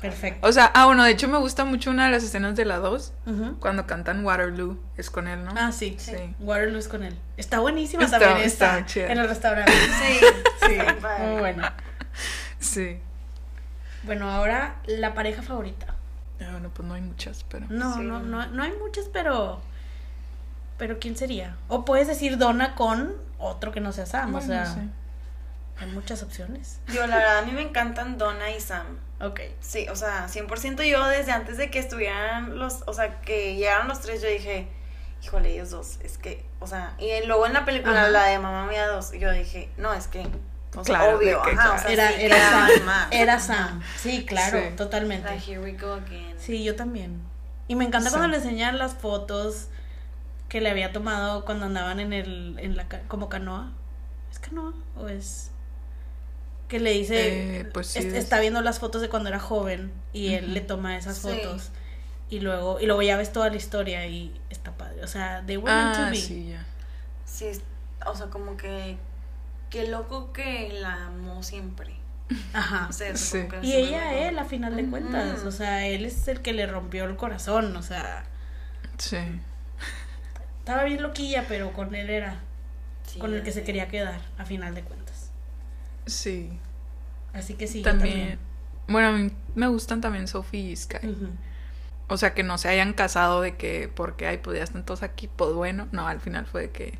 [0.00, 0.46] Perfecto.
[0.46, 2.78] O sea, ah, bueno, de hecho me gusta mucho una de las escenas de la
[2.78, 3.56] 2, Ujú.
[3.58, 5.52] cuando cantan Waterloo, es con él, ¿no?
[5.56, 5.96] Ah, sí.
[5.98, 6.14] Sí.
[6.38, 7.18] Waterloo es con él.
[7.36, 9.10] Está buenísima Está- también está esta chida.
[9.12, 9.72] en el restaurante.
[9.82, 10.20] Sí,
[10.68, 10.78] Sí,
[11.26, 11.68] muy bueno.
[12.60, 12.98] Sí.
[14.04, 15.96] Bueno, ahora la pareja favorita.
[16.40, 17.66] Ah, bueno, pues no hay muchas, pero...
[17.68, 18.02] No, Sí.
[18.02, 19.60] no, no, no hay muchas, pero.
[20.80, 21.56] Pero ¿quién sería?
[21.68, 24.32] O puedes decir Donna con otro que no sea Sam.
[24.32, 24.76] Bueno, o sea,
[25.78, 26.80] hay muchas opciones.
[26.88, 28.86] Yo, la verdad, a mí me encantan Donna y Sam.
[29.20, 29.40] Ok.
[29.60, 33.88] Sí, o sea, 100% yo desde antes de que estuvieran los, o sea, que llegaron
[33.88, 34.68] los tres, yo dije,
[35.22, 38.10] híjole, ellos dos, es que, o sea, y luego en la película, Ajá.
[38.10, 40.20] la de Mamá Mía 2, yo dije, no, es que,
[40.74, 42.84] o sea, Claro, obvio, que, ajá, o sea, Era, sí era Sam.
[42.86, 43.08] más.
[43.10, 43.38] Era.
[43.38, 43.82] Sam.
[43.98, 44.76] Sí, claro, Sí.
[44.76, 45.28] totalmente.
[45.28, 46.34] Like, here we go again.
[46.38, 47.20] Sí, yo también.
[47.68, 48.16] Y me encanta Sí.
[48.16, 49.68] cuando le enseñan las fotos
[50.50, 53.72] que le había tomado cuando andaban en el, en la, como canoa.
[54.30, 55.50] ¿Es canoa o es?
[56.68, 59.40] Que le dice, Eh, pues sí, es- es- está viendo las fotos de cuando era
[59.40, 61.22] joven y él le toma esas Sí.
[61.28, 61.70] fotos.
[62.28, 65.02] Y luego, y luego ya ves toda la historia y está padre.
[65.02, 66.16] O sea, they were meant to Ah, be.
[66.16, 66.64] sí, ya.
[67.24, 67.46] Sí,
[68.06, 68.98] o sea, como que.
[69.70, 71.94] Qué loco que la amó siempre.
[72.52, 72.86] Ajá.
[72.88, 73.46] O sea, Sí.
[73.48, 75.44] como que Y ella, él, a final de cuentas.
[75.44, 77.76] O sea, él es el que le rompió el corazón.
[77.76, 78.24] O sea,
[78.98, 79.18] Sí.
[80.60, 82.38] Estaba bien loquilla, pero con él era
[83.06, 85.30] Sí, con el que se quería quedar, a final de cuentas.
[86.06, 86.50] Sí.
[87.32, 88.38] Así que sí, también.
[88.86, 90.98] Bueno, a mí me gustan también Sophie y Sky.
[92.08, 95.02] O sea, que no se hayan casado de que porque, ay, pues ya están todos
[95.02, 95.88] aquí, pues bueno.
[95.92, 96.98] No, al final fue de que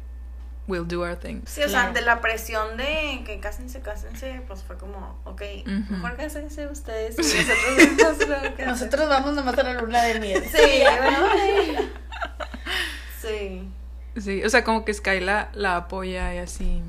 [0.69, 1.43] we'll do our thing.
[1.47, 5.43] Sí, o sea, ante la presión de que cásense, cásense, pues fue como, ok,
[5.91, 8.67] mejor cásense ustedes y nosotros que hacemos.
[8.67, 10.45] Nosotros vamos nomás a la luna de miel.
[10.45, 11.91] Sí, bueno,
[13.21, 13.69] sí.
[14.21, 16.83] Sí, o sea, como que Sky la, apoya y así.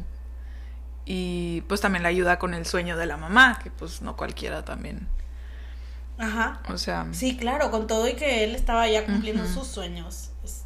[1.06, 4.64] Y pues también la ayuda con el sueño de la mamá, que pues no cualquiera
[4.66, 5.08] también.
[6.18, 6.62] Ajá.
[6.70, 10.30] O sea, Sí, claro, con todo y que él estaba ya cumpliendo sus sueños.
[10.44, 10.64] Es-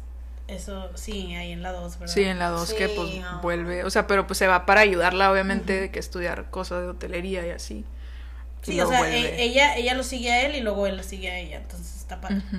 [0.48, 2.14] Eso, sí, ahí en la 2, ¿verdad?
[2.14, 3.82] sí, en la 2 que pues vuelve.
[3.84, 7.44] O sea, pero pues se va para ayudarla, obviamente, de que estudiar cosas de hotelería
[7.46, 7.84] y así.
[8.62, 9.18] Y Sí, o sea, vuelve.
[9.18, 11.56] e- ella, ella lo sigue a él y luego él lo sigue a ella.
[11.56, 12.36] Entonces está padre.
[12.36, 12.56] Ujú.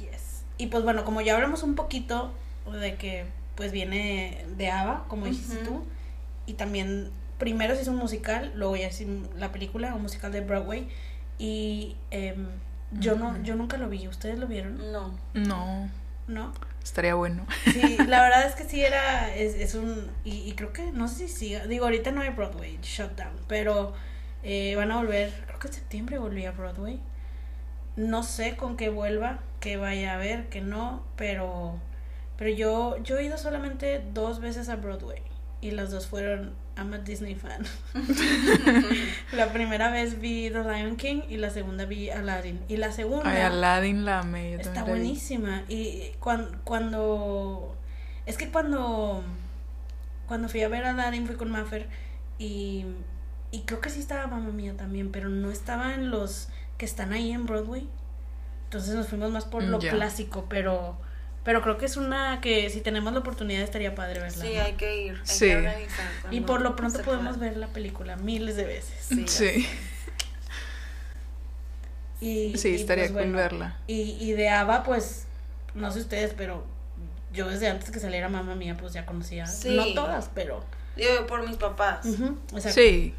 [0.00, 0.35] Yes.
[0.58, 2.32] Y pues bueno, como ya hablamos un poquito
[2.70, 5.84] de que pues viene de Ava, como dijiste tú,
[6.46, 9.04] y también primero se hizo un musical, luego ya hizo
[9.36, 10.88] la película, un musical de Broadway,
[11.38, 12.48] y em,
[12.92, 14.92] yo no, yo nunca lo vi, ¿ustedes lo vieron?
[14.92, 15.18] No.
[15.34, 15.90] No,
[16.28, 16.52] ¿No?
[16.82, 17.46] estaría bueno.
[17.64, 21.08] Sí, la verdad es que sí era, es, es un, y, y creo que, no
[21.08, 23.94] sé si siga, digo, ahorita no hay Broadway, shutdown, pero
[24.42, 27.00] eh, van a volver, creo que en septiembre volví a Broadway.
[27.96, 31.80] No sé con qué vuelva, que vaya a ver, que no, pero,
[32.36, 35.22] pero yo, yo he ido solamente dos veces a Broadway
[35.60, 37.64] y las dos fueron, I'm a Disney fan.
[39.32, 42.60] la primera vez vi The Lion King y la segunda vi Aladdin.
[42.68, 43.28] Y la segunda...
[43.28, 44.54] Ay, Aladdin la amé.
[44.54, 45.64] Está buenísima.
[45.68, 47.76] Y cuando, cuando.
[48.26, 49.24] Es que cuando.
[50.28, 51.88] Cuando fui a ver a Aladdin fui con Maffer.
[52.38, 52.84] Y.
[53.50, 55.10] Y creo que sí estaba mamá mía también.
[55.10, 57.88] Pero no estaba en los que están ahí en Broadway.
[58.64, 60.46] Entonces nos fuimos más por lo clásico.
[60.48, 60.96] Pero.
[61.44, 64.42] Pero creo que es una que si tenemos la oportunidad estaría padre verla.
[64.44, 64.62] Sí, ¿no?
[64.62, 65.12] hay que ir.
[65.14, 65.46] Hay Sí.
[65.46, 69.06] que organizar Y por lo pronto podemos ver la película miles de veces.
[69.08, 69.24] Sí.
[69.28, 69.68] Sí.
[72.20, 73.76] Y, sí, y, estaría pues, cool bueno, verla.
[73.86, 75.26] Y, y de Ava, pues,
[75.74, 76.64] no sé ustedes, pero
[77.32, 79.46] yo desde antes que saliera Mamma Mía, pues ya conocía.
[79.46, 79.76] Sí.
[79.76, 80.64] No todas, pero.
[80.96, 82.06] Digo, por mis papás.
[82.06, 83.14] Ujú, o sea, Sí,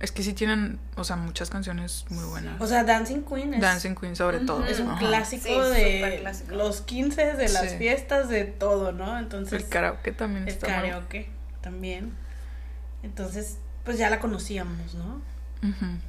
[0.00, 2.60] es que sí tienen, o sea, muchas canciones muy buenas.
[2.60, 4.64] O sea, Dancing Queen es, Dancing Queen sobre todo.
[4.64, 4.98] es un ajá.
[4.98, 6.54] clásico Sí, de superclásico.
[6.54, 7.76] los 15, de las Sí.
[7.78, 9.18] fiestas, de todo, ¿no?
[9.18, 12.14] Entonces, El karaoke también el está muy- karaoke también.
[13.02, 15.20] Entonces, pues ya la conocíamos, ¿no?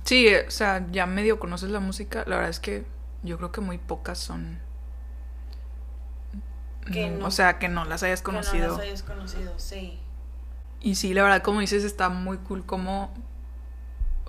[0.05, 2.19] Sí, o sea, ya medio conoces la música.
[2.25, 2.85] La verdad es que
[3.23, 4.59] yo creo que muy pocas son.
[6.91, 7.25] Que no, no.
[7.27, 8.69] O sea, que no las hayas Que no conocido.
[8.77, 9.99] las hayas conocido, sí.
[10.79, 13.13] Y sí, la verdad, como dices, está muy cool como.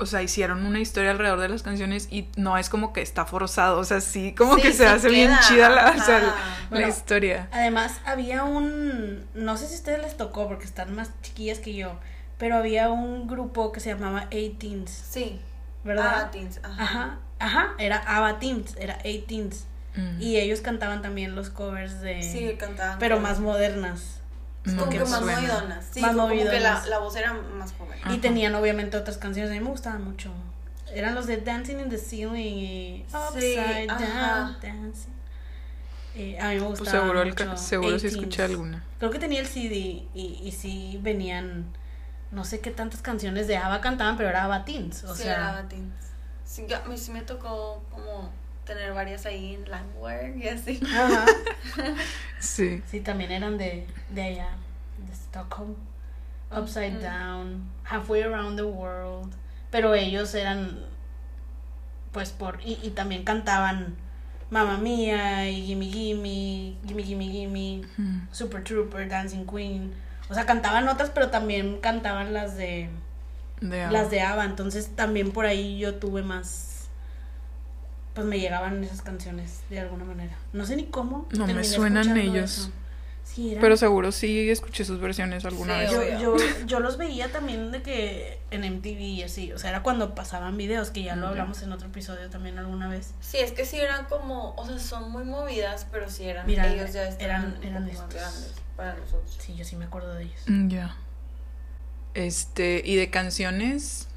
[0.03, 3.25] O sea, hicieron una historia alrededor de las canciones y no es como que está
[3.25, 3.79] forzado.
[3.79, 6.27] O sea, sí, como Sí, que se hace bien chida la, o sea, ajá.
[6.27, 7.49] la Bueno, historia.
[7.53, 9.25] Además, había un.
[9.35, 11.93] No sé si a ustedes les tocó porque están más chiquillas que yo.
[12.39, 15.41] Pero había un grupo que se llamaba A-Teens, Sí.
[15.85, 16.25] ¿verdad?
[16.27, 16.83] Ah, teens, ajá.
[16.83, 19.67] Ajá, ajá, era Ava Teens, era A-Teens.
[19.95, 20.21] Mm.
[20.23, 22.23] Y ellos cantaban también los covers de.
[22.23, 22.99] Sí, cantaban.
[22.99, 24.21] pero más modernas.
[24.65, 25.37] Como que más suena.
[25.41, 25.85] movidonas.
[25.91, 27.99] Sí, Más como que la, voz era más joven.
[28.03, 28.13] Ajá.
[28.15, 29.51] Y tenían obviamente otras canciones.
[29.51, 30.31] A mí me gustaban mucho.
[30.95, 34.37] Eran los de Dancing in the Ceiling y Sí, Upside ajá.
[34.39, 35.13] Down Dancing.
[36.15, 38.11] Eh, a mí me Pues gustaba seguro, el mucho ca- seguro sí 18s.
[38.11, 38.85] escuché alguna.
[38.99, 39.75] Creo que tenía el CD
[40.15, 41.65] y, y sí venían.
[42.31, 45.05] No sé qué tantas canciones de Ava cantaban, pero era Ava Teens.
[45.05, 45.93] O sí, sea, era teens.
[46.45, 48.31] Sí, a mí sí me tocó como
[48.67, 50.81] tener varias ahí en y así.
[50.95, 51.27] Ajá.
[52.53, 52.83] Sí.
[52.91, 54.49] Sí, también eran de, de allá,
[55.07, 55.75] de Stockholm.
[56.55, 57.01] Upside.
[57.01, 59.33] Down, Halfway Around the World.
[59.71, 60.81] Pero ellos eran,
[62.13, 62.61] pues, por.
[62.63, 63.97] Y, y también cantaban
[64.51, 68.29] Mamma Mía y Gimme Gimme, Gimme Gimme Gimme, Mm.
[68.31, 69.95] Super Trooper, Dancing Queen.
[70.29, 72.91] O sea, cantaban otras, pero también cantaban las de
[73.63, 74.45] De las de Ava.
[74.45, 76.72] Entonces también por ahí yo tuve más.
[78.15, 80.37] Pues me llegaban esas canciones de alguna manera.
[80.53, 81.27] No sé ni cómo.
[81.33, 82.71] No me suenan ellos.
[83.25, 86.21] Sí, Pero seguro sí escuché sus versiones alguna Sí, vez.
[86.21, 89.83] yo, yo, yo los veía también de que en MTV y así, o sea, era
[89.83, 93.15] cuando pasaban videos, que ya lo hablamos en otro episodio también alguna vez.
[93.21, 96.71] Sí, es que sí eran como, o sea, son muy movidas, pero sí eran, Mira,
[96.71, 98.15] ellos ya estaban eran- eran poco más estos.
[98.15, 99.37] grandes para nosotros.
[99.39, 100.41] Sí, yo sí me acuerdo de ellos.
[100.47, 100.97] Mm, Ya.
[102.15, 104.09] Este, y de canciones,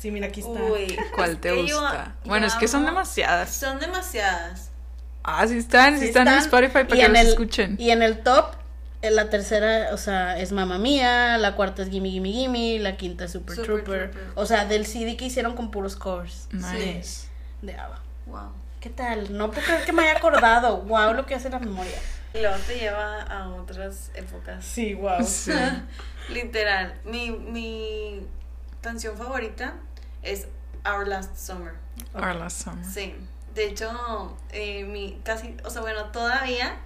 [0.00, 0.50] Sí, mira, aquí está.
[0.62, 2.14] Uy, ¿cuál te yo- gusta?
[2.24, 3.50] yo bueno, es que son demasiadas.
[3.54, 4.70] Son demasiadas.
[5.22, 7.76] Ah, sí están, sí, Sí están, en Spotify para que los el- escuchen.
[7.78, 8.46] Y en el top,
[9.02, 12.96] en la tercera, o sea, es Mamma Mía, la cuarta es Gimme Gimme Gimme, la
[12.96, 14.10] quinta es Super, Super Trooper.
[14.10, 14.32] Trooper.
[14.36, 17.28] O sea, del CD que hicieron con puros covers Nice.
[17.60, 18.00] de, de ABBA.
[18.26, 18.52] Wow.
[18.80, 19.36] ¿Qué tal?
[19.36, 20.78] No puedo creer que me haya acordado.
[20.86, 21.98] Wow, lo que hace la memoria.
[22.32, 24.64] Y luego te lleva a otras épocas.
[24.64, 25.22] Sí, wow.
[25.22, 25.52] Sí.
[26.30, 26.94] Literal.
[27.04, 28.26] Mi, mi
[28.80, 29.74] canción favorita
[30.22, 30.48] es
[30.84, 31.74] Our Last Summer.
[32.14, 32.84] Our Last Summer.
[32.84, 33.14] Sí.
[33.54, 36.76] De hecho, eh, mi casi, o sea, bueno, todavía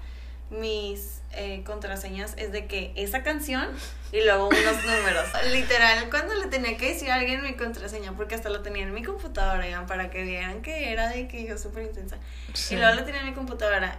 [0.50, 3.68] mis eh, contraseñas es de que esa canción
[4.12, 5.26] y luego unos números.
[5.50, 8.94] Literal, cuando le tenía que decir a alguien mi contraseña, porque hasta lo tenía en
[8.94, 12.16] mi computadora, ya, para que vieran que era de que yo súper intensa.
[12.52, 12.74] Sí.
[12.74, 13.98] Y luego lo tenía en mi computadora.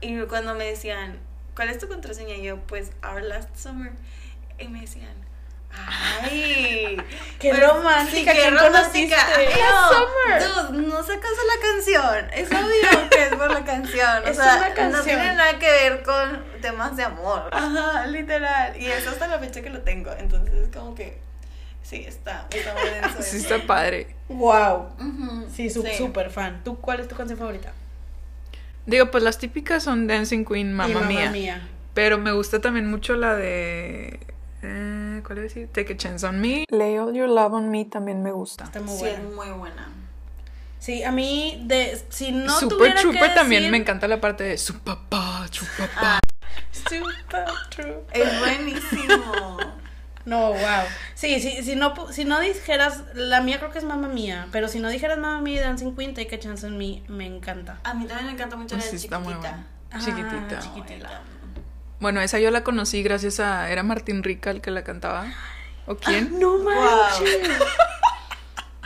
[0.00, 1.18] Y cuando me decían,
[1.54, 2.34] ¿cuál es tu contraseña?
[2.34, 3.92] Y yo, pues, Our Last Summer.
[4.58, 5.14] Y me decían,
[6.22, 6.96] ¡ay!
[7.38, 9.16] Qué Pero- romántica, sí, qué ¿quién romántica.
[9.36, 10.72] Ay, no, Summer.
[10.72, 12.30] Dude, no se acaso la canción.
[12.32, 14.22] Es obvio que es por la canción.
[14.24, 17.50] O Es sea, una no tiene nada que ver con temas de amor.
[17.52, 18.74] Ajá, literal.
[18.80, 20.12] Y eso hasta la fecha que lo tengo.
[20.18, 21.18] Entonces, es como que.
[21.82, 23.18] Sí, está, está muy denso.
[23.22, 24.16] Sí, está padre.
[24.28, 24.88] Wow.
[25.54, 26.62] Sí, su- súper fan.
[26.64, 27.72] ¿Tú cuál es tu canción favorita?
[28.86, 31.30] Digo, pues las típicas son Dancing Queen, Mamma Mía.
[31.30, 31.68] Mía.
[31.92, 34.18] Pero me gusta también mucho la de.
[34.62, 35.54] Eh, ¿Cuál es?
[35.72, 36.64] Take a Chance on Me.
[36.70, 38.64] Lay All Your Love on Me también me gusta.
[38.64, 39.18] Está muy Sí, buena.
[39.18, 39.88] es muy buena.
[40.78, 44.20] Sí, a mí, de, si no Super tuviera Trooper que también decir- me encanta la
[44.20, 46.18] parte de su papá, su papá.
[46.18, 46.20] Ah,
[46.70, 48.04] Super Trooper.
[48.12, 49.56] es buenísimo.
[50.26, 50.58] No, wow.
[51.14, 54.66] Sí, sí, si no, si no dijeras, la mía creo que es Mamma Mía, pero
[54.66, 57.78] si no dijeras Mamma Mía y Dancing Queen, Take a Chance on Me, me encanta.
[57.84, 59.50] A mí también me encanta mucho la de Sí, está muy chiquitita.
[59.52, 59.66] buena.
[59.92, 60.58] Ah, Chiquitita.
[60.58, 61.22] chiquitita.
[62.00, 63.70] Bueno, esa yo la conocí gracias a.
[63.70, 65.26] ¿Era Martín Rica el que la cantaba?
[65.86, 66.38] ¿O quién?
[66.38, 66.64] No Wow.
[66.64, 67.48] manches.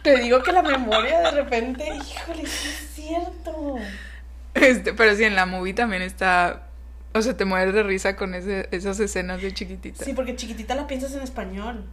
[0.02, 3.76] Te digo que la memoria de repente, híjole, sí es cierto.
[4.54, 6.68] Este, pero sí, en la movie también está.
[7.12, 10.04] O sea, te mueres de risa con ese, esas escenas de chiquitita.
[10.04, 11.84] Sí, porque chiquitita la piensas en español.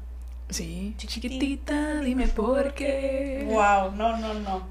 [0.49, 0.93] Sí.
[0.97, 3.43] Chiquitita, Chiquitita, dime por qué.
[3.49, 4.67] Wow, no, no, no.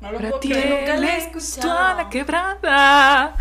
[0.00, 0.80] No lo Para puedo ti creer.
[0.80, 1.68] nunca la he él escuchado.
[1.68, 3.34] toda la quebrada.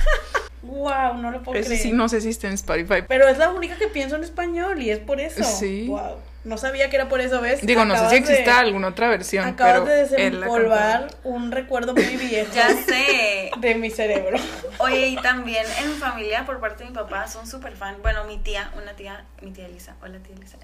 [0.65, 1.82] Wow, no lo puedo Ese creer.
[1.82, 3.04] sí no sé si está en Spotify.
[3.08, 5.43] Pero es la única que pienso en español y es por eso.
[5.43, 5.88] Sí.
[5.88, 6.17] Wow.
[6.46, 7.66] No sabía que era por eso, ¿ves?
[7.66, 11.94] Digo, no sé si existe de- alguna otra versión, Acabas pero de desempolvar un recuerdo
[11.94, 13.50] muy viejo Ya sé.
[13.58, 14.38] de mi cerebro.
[14.78, 17.98] Oye, y también en mi familia, por parte de mi papá, son súper fan.
[18.04, 19.96] Bueno, mi tía, una tía, mi tía Elisa.
[20.02, 20.58] Hola, tía Elisa.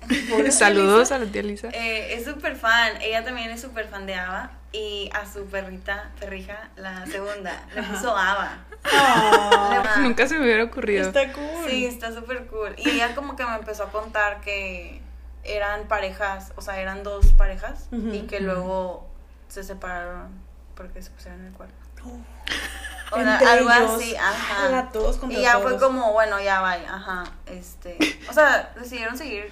[0.51, 1.69] Saludos a la tía Lisa.
[1.73, 3.01] Eh, es súper fan.
[3.01, 4.51] Ella también es súper fan de Ava.
[4.73, 8.59] Y a su perrita, perrija, la segunda, le puso Ava.
[8.85, 11.07] Ah, Nunca se me hubiera ocurrido.
[11.07, 11.69] está cool.
[11.69, 12.73] Sí, está súper cool.
[12.77, 15.00] Y ella como que me empezó a contar que
[15.43, 19.07] eran parejas, o sea, eran dos parejas y que luego
[19.47, 20.29] se separaron
[20.75, 21.75] porque se pusieron el cuerno.
[23.11, 23.91] O Entre sea, algo ellos.
[23.91, 24.67] así, ajá.
[24.67, 25.63] Ala, todos contra y ya todos.
[25.63, 27.97] fue como, bueno, ya va, ajá, este,
[28.29, 29.51] o sea, decidieron seguir.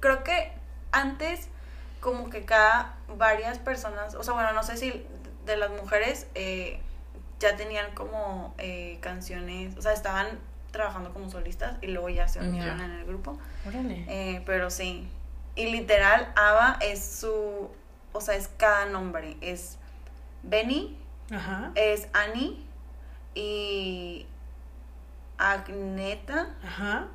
[0.00, 0.52] Creo que
[0.92, 1.48] antes
[2.00, 5.06] como que cada varias personas, o sea, bueno, no sé si
[5.46, 6.80] de las mujeres eh,
[7.38, 10.38] ya tenían como eh, canciones, o sea, estaban
[10.70, 13.38] trabajando como solistas y luego ya se unieron en el grupo.
[13.66, 14.04] Órale.
[14.08, 15.08] Eh, pero sí.
[15.56, 17.70] Y literal, Ava es su.
[18.12, 19.36] O sea, es cada nombre.
[19.40, 19.78] Es
[20.42, 20.96] Benny,
[21.30, 21.72] Ajá.
[21.74, 22.64] es Annie
[23.34, 24.26] y.
[25.38, 27.06] Agneta Ajá.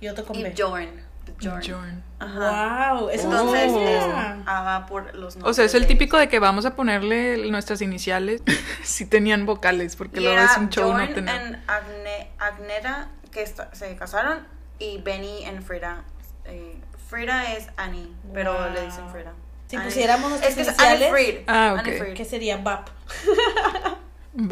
[0.00, 0.54] Y otro con y B.
[0.56, 1.02] Jorn.
[1.42, 1.62] Jorn.
[1.66, 2.02] Jorn.
[2.20, 2.92] Ajá.
[2.94, 4.04] Wow, eso Entonces es.
[4.46, 5.50] Ava por los nombres.
[5.50, 8.42] O sea, es el típico de que vamos a ponerle nuestras iniciales.
[8.82, 11.28] si tenían vocales, porque luego es un show no tener.
[11.34, 14.46] and Agne- Agneta que se casaron
[14.78, 16.04] y Benny and Frida.
[16.44, 19.32] Eh, Frida es Annie, pero le dicen Frida.
[19.66, 19.88] Si Annie.
[19.88, 21.44] pusiéramos nuestras Es que es Annie iniciales, Fried.
[21.46, 21.98] Ah, Annie ok.
[22.02, 22.14] Fried.
[22.14, 22.88] ¿Qué sería BAP?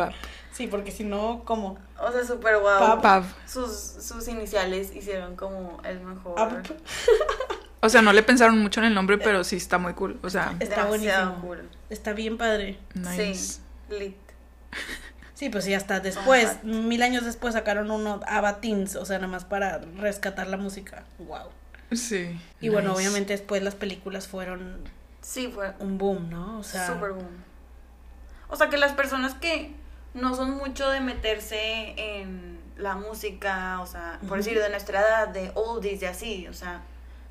[0.01, 0.11] Va.
[0.53, 1.79] Sí, porque si no, ¿cómo?
[1.99, 2.79] O sea, súper guau.
[2.79, 3.03] Pap.
[3.03, 3.25] Pav.
[3.47, 6.63] Sus, sus iniciales hicieron como el mejor.
[7.81, 10.21] O sea, no le pensaron mucho en el nombre, pero sí está muy cool.
[10.23, 11.41] O sea, Está buenísimo.
[11.41, 11.69] cool.
[11.91, 12.79] Está bien padre.
[12.95, 13.35] nice.
[13.35, 13.61] Sí,
[13.99, 14.17] lit.
[15.35, 19.27] Sí, pues sí, hasta después, mil años después sacaron uno Ava Teens, o sea, nada
[19.27, 21.03] más para rescatar la música.
[21.19, 21.49] Wow.
[21.91, 22.39] Sí.
[22.61, 24.85] Y bueno, obviamente después las películas fueron
[25.21, 26.59] Sí, fue un boom, ¿no?
[26.59, 27.43] O sea, super boom.
[28.49, 29.75] O sea, que las personas que
[30.15, 35.29] no son mucho de meterse en la música, o sea, por decir, de nuestra edad,
[35.29, 36.83] de oldies y así, o sea,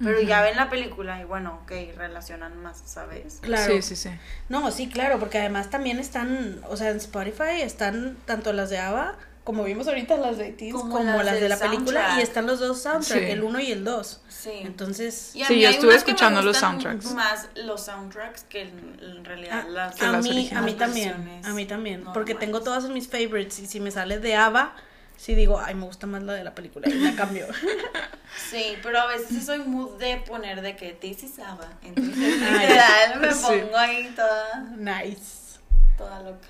[0.04, 3.40] pero ya ven la película y bueno, ok, relacionan más, ¿sabes?
[3.42, 3.74] Claro.
[3.74, 4.10] Sí, sí, sí.
[4.50, 8.80] No, sí, claro, porque además también están, o sea, en Spotify están tanto las de
[8.80, 12.22] ABBA, como vimos ahorita las de Teens, Como como, las las, de la película, y
[12.22, 13.32] están los dos soundtracks, Sí.
[13.32, 14.22] el uno y el dos.
[14.30, 14.52] Sí.
[14.54, 17.14] Entonces, Y a Sí, yo estuve escuchando los gustan soundtracks.
[17.16, 19.96] Más los soundtracks que en, realidad a, las.
[19.96, 23.60] que a las mí, a mí también, a mí también, porque tengo todas mis favorites,
[23.60, 24.76] y si me sale de ABBA,
[25.18, 27.48] sí digo, ay, me gusta más la de la película, y la cambio.
[28.50, 31.68] Sí, pero a veces soy mood de poner de que This is ABBA.
[31.84, 33.44] Entonces, literal, me sí.
[33.46, 35.60] pongo ahí toda, nice.
[35.98, 36.48] toda loca.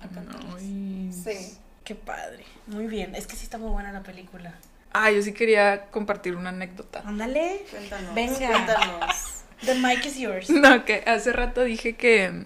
[0.00, 0.54] a.
[0.56, 1.10] Ay.
[1.12, 1.58] Sí.
[1.84, 2.44] Qué padre.
[2.66, 4.54] Muy bien, es que sí está muy buena la película.
[4.92, 7.02] Ah, yo sí quería compartir una anécdota.
[7.04, 7.64] Ándale.
[7.70, 8.14] Cuéntanos.
[8.14, 8.48] Venga.
[8.48, 9.42] Cuéntanos.
[9.64, 10.50] The mic is yours.
[10.50, 12.44] No, que hace rato dije que,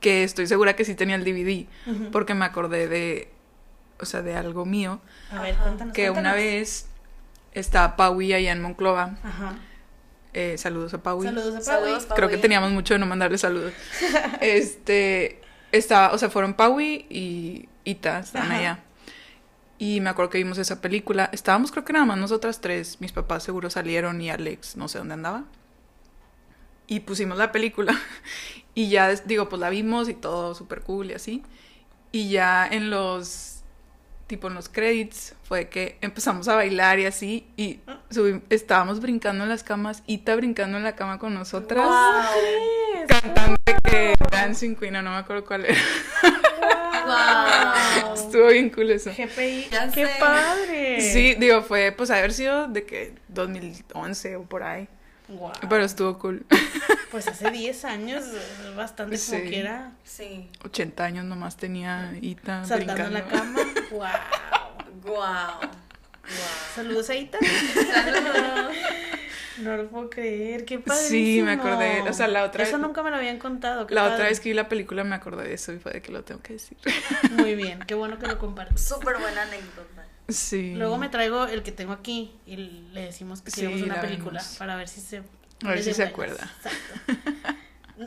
[0.00, 1.66] que estoy segura que sí tenía el DVD,
[2.10, 3.30] porque me acordé de,
[4.00, 5.00] o sea, de algo mío,
[5.30, 5.94] A ver, cuéntanos.
[5.94, 6.86] que una vez
[7.52, 9.16] estaba Paui allá en Monclova.
[9.22, 9.54] Ajá.
[10.32, 11.26] Eh, saludos a Paui.
[11.26, 12.16] Saludos a Saludos, Paui.
[12.16, 12.42] Creo que Paui.
[12.42, 13.72] teníamos mucho de no mandarle saludos.
[14.40, 15.40] este,
[15.72, 18.58] estaba, o sea, fueron Paui y Ita, estaban Ajá.
[18.60, 18.78] allá.
[19.78, 21.28] Y me acuerdo que vimos esa película.
[21.32, 23.00] Estábamos, creo que nada más nosotras tres.
[23.00, 25.44] Mis papás seguro salieron y Alex, no sé dónde andaba.
[26.86, 27.94] Y pusimos la película.
[28.76, 31.44] Y ya, digo, pues la vimos y todo súper cool y así.
[32.10, 33.60] Y ya en los,
[34.26, 37.46] tipo en los credits, fue que empezamos a bailar y así.
[37.56, 37.78] Y
[38.10, 40.02] subim- estábamos brincando en las camas.
[40.08, 41.86] Ita brincando en la cama con nosotras.
[41.86, 43.06] Wow.
[43.06, 45.80] Cantando de que Dancing Queen, no me acuerdo cuál era.
[47.04, 48.14] Wow.
[48.14, 49.10] Estuvo bien cool eso.
[49.10, 49.68] GPI.
[49.70, 50.12] Ya ¡Qué sé.
[50.18, 51.00] padre!
[51.00, 54.88] Sí, digo, fue, pues, haber sido de que 2011 o por ahí.
[55.28, 55.52] Guau.
[55.68, 56.44] Pero estuvo cool.
[57.10, 58.24] Pues hace 10 años,
[58.76, 59.48] bastante como Sí.
[59.48, 59.92] quiera.
[60.02, 60.50] Sí.
[60.64, 63.60] 80 años nomás tenía Ita Saltando en la brincando.
[63.62, 63.74] cama.
[63.92, 64.00] ¡Wow!
[65.04, 65.14] Wow.
[65.14, 65.70] Wow.
[66.74, 67.38] Saludos a Ita.
[69.58, 71.02] No lo puedo creer, qué padre.
[71.08, 72.02] Sí, me acordé.
[72.02, 73.86] O sea, la otra Eso vez- nunca me lo habían contado.
[73.86, 76.02] qué La otra vez que vi la película me acordé de eso y fue de
[76.02, 76.76] que lo tengo que decir.
[77.32, 78.80] Muy bien, qué bueno que lo compartes.
[78.82, 80.04] Súper buena anécdota.
[80.28, 80.74] Sí.
[80.74, 84.00] Luego me traigo el que tengo aquí y le decimos que Sí, sí, una la
[84.00, 84.56] película vemos.
[84.56, 85.18] para ver si se.
[85.64, 86.50] A ver si se acuerda.
[86.56, 87.12] Exacto.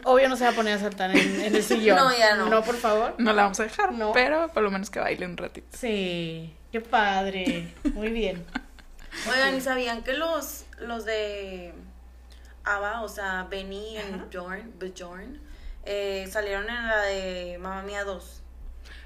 [0.04, 1.96] Obvio no se va a poner a saltar en, en el sillón.
[1.96, 2.50] No, ya no.
[2.50, 3.16] No, por favor.
[3.20, 4.12] No la vamos a dejar, No.
[4.12, 5.68] pero por lo menos que baile un ratito.
[5.78, 7.74] Sí, qué padre.
[7.94, 8.44] Muy bien.
[9.32, 11.74] Oigan, ¿y sabían que los, los de
[12.64, 14.00] ABBA, o sea, Benny y.
[14.32, 15.42] Bjorn, Bjorn
[15.86, 18.42] eh, salieron en la de Mamma Mía 2?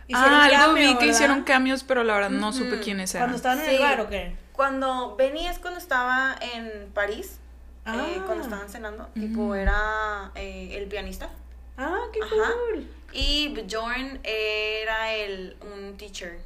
[0.07, 1.13] Hicieron Ah, algo cameo, vi que ¿verdad?
[1.13, 3.28] hicieron cambios, pero la verdad no supe quiénes eran.
[3.28, 3.76] Cuando estaban en Sí.
[3.76, 4.36] el bar o qué?
[4.51, 7.38] Cuando Benny es cuando estaba en París,
[7.86, 7.95] Ah.
[8.09, 9.55] eh, cuando estaban cenando, tipo Mm.
[9.55, 11.30] era eh, el pianista.
[11.78, 12.51] Ah, qué Ajá.
[12.72, 12.88] cool.
[13.13, 16.39] Y Bjorn era el, un teacher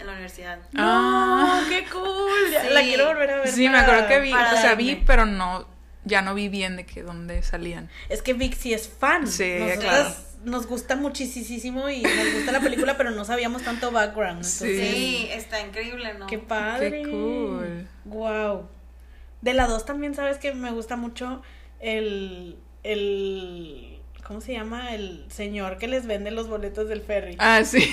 [0.00, 0.58] en la universidad.
[0.76, 1.62] Ah.
[1.62, 2.50] No, qué cool.
[2.52, 2.68] Ya Sí.
[2.72, 3.48] La quiero volver a ver.
[3.48, 5.66] Sí, me acuerdo que vi, o sea, vi, pero no,
[6.04, 7.88] ya no vi bien de que dónde salían.
[8.08, 9.26] Es que Vic sí es fan.
[9.26, 10.30] Sí, Nosotras claro.
[10.44, 14.38] Nos gusta muchísimo y nos gusta la película, pero no sabíamos tanto background.
[14.38, 16.26] Entonces, Sí, está increíble, ¿no?
[16.26, 17.02] Qué padre.
[17.02, 17.86] Qué cool.
[18.06, 18.66] Wow.
[19.42, 21.42] De la 2 también sabes que me gusta mucho
[21.78, 23.89] el el
[24.26, 24.94] ¿cómo se llama?
[24.94, 27.36] El señor que les vende los boletos del ferry.
[27.38, 27.78] Ah, sí.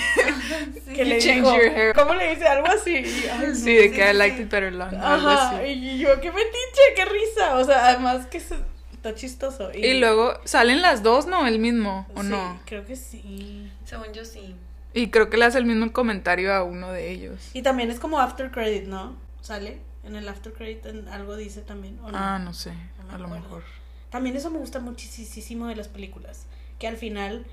[0.88, 0.94] Sí.
[0.94, 1.94] que le Change dijo, your hair.
[1.96, 2.96] ¿Cómo le dice algo así?
[3.32, 4.44] Ay, Sí, de sí, que I sí, liked sí.
[4.44, 4.94] it better long.
[4.96, 5.68] algo Ajá, así.
[5.68, 7.56] y yo, qué metiche, qué risa.
[7.58, 8.54] O sea, además que es-
[8.94, 9.70] está chistoso.
[9.74, 11.46] Y, Y luego salen las dos, ¿no?
[11.46, 12.60] El mismo, ¿o Sí, no?
[12.66, 13.70] Creo que sí.
[13.86, 14.56] Según yo sí.
[14.94, 17.50] Y creo que le hace el mismo comentario a uno de ellos.
[17.54, 19.16] Y también es como after credit, ¿no?
[19.42, 19.80] ¿Sale?
[20.04, 22.00] En el after credit en- algo dice también.
[22.04, 22.18] ¿o no?
[22.18, 22.72] Ah, no sé,
[23.10, 23.64] No a lo mejor.
[24.10, 26.46] También eso me gusta muchísimo de las películas.
[26.80, 27.46] Que al final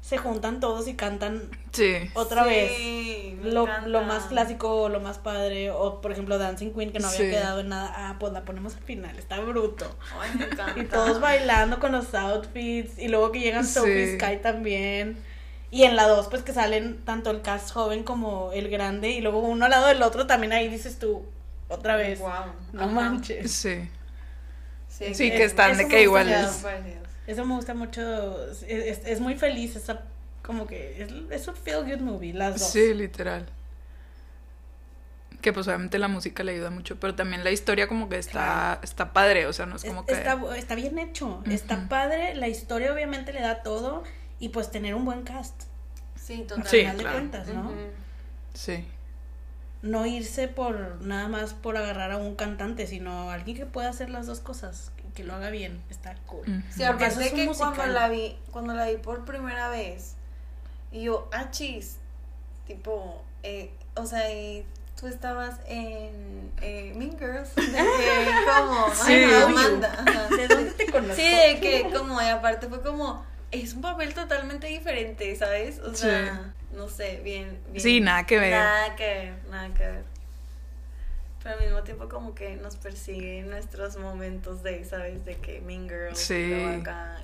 [0.00, 1.94] se juntan todos y cantan Sí.
[2.12, 2.50] otra Sí,
[3.42, 3.44] vez.
[3.54, 5.70] Lo, lo más clásico, lo más padre.
[5.70, 7.30] O por ejemplo Dancing Queen que no había Sí.
[7.30, 7.90] quedado en nada.
[7.96, 9.18] Ah, pues la ponemos al final.
[9.18, 9.96] Está bruto.
[10.20, 10.74] Ay, me encanta.
[10.80, 12.98] Y todos bailando con los outfits.
[12.98, 13.66] Y luego que llegan.
[13.66, 15.16] Sophie Sky también.
[15.70, 19.10] Y en la 2, pues que salen tanto el cast joven como el grande.
[19.10, 21.24] Y luego uno al lado del otro también ahí dices tú,
[21.68, 22.20] otra vez.
[22.20, 22.30] Wow.
[22.74, 23.50] No manches.
[23.50, 23.88] Sí.
[24.98, 26.64] Sí, que están de que iguales.
[27.26, 28.50] Eso me gusta mucho.
[28.50, 29.76] Es, es- es muy feliz.
[29.76, 30.02] Esa,
[30.42, 32.70] como que es, es un feel good movie, las dos.
[32.70, 33.46] Sí, literal.
[35.40, 38.80] Que pues obviamente la música le ayuda mucho, pero también la historia como que está,
[38.82, 40.12] está padre, o sea, no es Es- como que...
[40.12, 41.42] está, está bien hecho.
[41.50, 42.34] Está padre.
[42.34, 44.04] La historia obviamente le da todo.
[44.38, 45.54] Y pues tener un buen cast.
[46.20, 46.66] Sí, Al total.
[46.66, 47.08] Sí, final claro.
[47.08, 47.72] de cuentas, ¿no?
[48.54, 48.86] Sí.
[49.84, 54.08] No irse por nada más por agarrar a un cantante, sino alguien que pueda hacer
[54.08, 54.90] las dos cosas.
[54.96, 55.82] Que, que lo haga bien.
[55.90, 56.40] Está cool.
[56.40, 56.50] Ujú.
[56.70, 57.94] Sí, Porque aparte eso es que cuando musical.
[57.94, 60.14] la vi, cuando la vi por primera vez,
[60.90, 61.98] y yo, ah, chis,
[62.66, 64.64] tipo, eh, o sea, y
[64.98, 67.54] tú estabas en eh, Mean Girls.
[67.54, 69.12] De que, como, Sí.
[69.12, 70.04] ay, Amanda.
[70.30, 71.14] ¿De dónde te conozco?
[71.16, 75.78] Sí, de que como, y aparte fue como, es un papel totalmente diferente, ¿sabes?
[75.80, 76.08] O Sí.
[76.76, 77.82] No sé, bien, bien.
[77.82, 78.50] Sí, nada que ver.
[78.52, 80.04] Nada que ver, nada que ver.
[81.42, 85.24] Pero al mismo tiempo como que nos persigue nuestros momentos de, ¿sabes?
[85.24, 86.52] De que Mean Girls, Sí.
[86.80, 87.16] acá,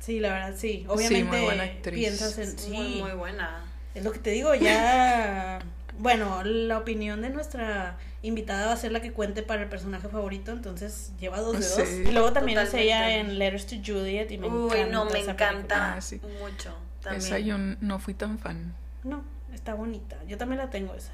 [0.00, 0.84] Sí, la verdad, sí.
[0.88, 1.94] Obviamente muy buena actriz.
[1.94, 2.58] piensas en...
[2.58, 3.64] Sí, muy, muy buena.
[3.94, 5.60] es lo que te digo, ya...
[5.98, 10.08] Bueno, la opinión de nuestra invitada va a ser la que cuente para el personaje
[10.08, 11.88] favorito, entonces lleva dos de dos.
[11.88, 12.04] Sí.
[12.08, 15.20] Y luego también es ella en Letters to Juliet y me Uy, encanta no, me
[15.20, 15.94] esa encanta.
[15.94, 16.20] Ah, sí.
[16.40, 16.74] mucho.
[17.02, 17.22] También.
[17.22, 18.74] Esa yo no fui tan fan.
[19.04, 19.22] No,
[19.52, 20.16] está bonita.
[20.28, 21.12] Yo también la tengo esa.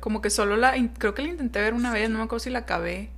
[0.00, 2.50] Como que solo la, creo que la intenté ver una vez, no me acuerdo si
[2.50, 3.10] la acabé.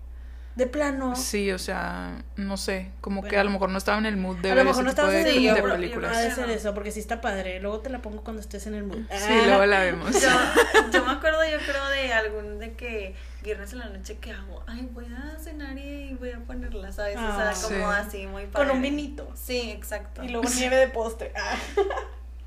[0.60, 1.16] De plano.
[1.16, 4.36] Sí, o sea, no sé, como que a lo mejor no estaba en el mood
[4.40, 6.14] de a ver lo mejor ese no tipo de, en el Sí, de películas.
[6.14, 7.60] Ha de ser eso, porque sí está padre.
[7.60, 8.98] Luego te la pongo cuando estés en el mood.
[9.10, 9.42] Sí, Ah.
[9.46, 10.12] luego la vemos.
[10.20, 10.28] Yo,
[10.92, 14.62] yo me acuerdo, yo creo, de algún de que viernes en la noche que hago,
[14.66, 17.16] ay, voy a cenar y voy a ponerla, ¿sabes?
[17.16, 17.54] o Ah.
[17.54, 17.96] sea, como Sí.
[17.98, 18.68] así, muy padre.
[18.68, 19.30] Con un vinito.
[19.34, 20.22] Sí, exacto.
[20.22, 21.32] Y luego nieve de postre.
[21.34, 21.56] Ah.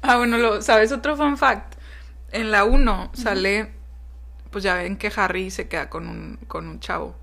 [0.03, 1.73] Ah, bueno, lo, ¿sabes otro fun fact?
[2.31, 3.71] En la 1 sale,
[4.53, 7.15] pues ya ven que Harry se queda con un, con un chavo.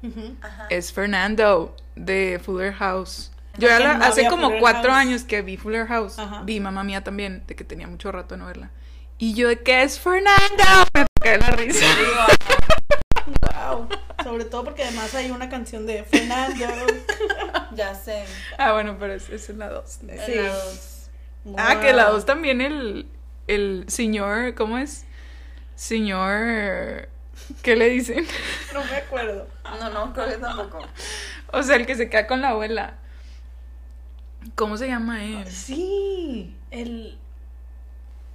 [0.68, 3.32] Es Fernando de Fuller House.
[3.56, 5.00] Yo ya Que la- no hace como Fuller cuatro House.
[5.00, 6.18] años que vi Fuller House.
[6.18, 6.42] Ajá.
[6.44, 8.70] Vi mamá mía también, de que tenía mucho rato de no verla.
[9.16, 10.64] Y yo de que es Fernando.
[10.94, 11.86] Me cae la risa.
[13.70, 13.88] Wow.
[14.24, 16.64] Sobre todo porque además hay una canción de Fernando.
[17.74, 18.24] Ya sé.
[18.58, 19.84] Ah, bueno, pero es, es en la 2.
[19.90, 20.06] Sí.
[20.32, 21.10] En la dos.
[21.56, 22.14] Ah, que la Wow.
[22.14, 23.06] 2 también el,
[23.46, 25.06] el señor, ¿cómo es?
[25.76, 27.08] Señor,
[27.62, 28.26] ¿qué le dicen?
[28.72, 29.48] No me acuerdo.
[29.64, 30.78] No, no, creo que tampoco.
[31.52, 32.94] O sea, el que se queda con la abuela.
[34.54, 35.50] ¿Cómo se llama él?
[35.50, 36.54] Sí.
[36.70, 37.18] El.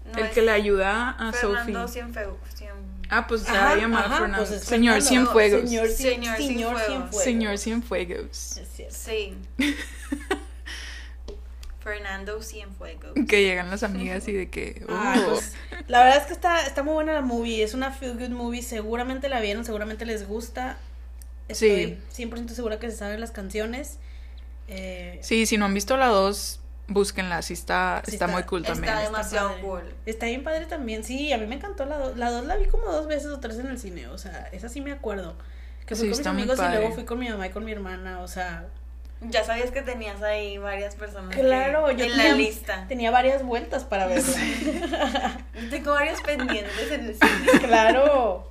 [0.06, 1.94] No, el es que le ayuda a Fernando Sophie.
[1.94, 2.38] Cienfuegos.
[2.54, 2.72] Cien...
[3.10, 4.38] Ah, pues se va a llamar Fernando.
[4.38, 5.02] pues es señor.
[5.02, 5.62] Cienfuegos.
[5.62, 6.86] Señor, Señor señor Cienfuegos.
[6.86, 7.24] Cienfuegos.
[7.24, 8.58] Señor Cienfuegos.
[8.58, 8.96] Es cierto.
[8.96, 9.38] Sí.
[11.86, 13.14] Fernando Cienfuegos.
[13.30, 14.84] Que llegan las amigas y de que.
[14.90, 15.30] Ah, "Oh".
[15.36, 15.54] pues,
[15.88, 17.64] la verdad es que está, está muy buena la movie.
[17.64, 18.62] Es una feel good movie.
[18.62, 20.78] Seguramente la vieron, seguramente les gusta.
[21.48, 24.00] Estoy 100% segura que se saben las canciones.
[24.68, 27.44] Eh, Sí, si no han visto la 2, búsquenla.
[27.44, 28.86] Sí está, Sí está, está- muy cool también.
[28.86, 29.94] Está Está demasiado cool.
[30.08, 31.04] Está bien padre también.
[31.04, 32.18] Sí, a mí me encantó la 2.
[32.18, 34.08] La 2 la vi como dos veces o tres en el cine.
[34.08, 35.38] O sea, esa sí me acuerdo.
[35.86, 37.64] Que fui Sí, con mis está amigos y luego fui con mi mamá y con
[37.64, 38.22] mi hermana.
[38.22, 38.66] O sea,
[39.22, 42.86] Ya sabías que tenías ahí varias personas que- claro, yo en tenía, la lista.
[42.88, 44.24] tenía varias vueltas para verlo.
[45.72, 47.60] Tengo varios pendientes en el cine.
[47.66, 48.50] claro.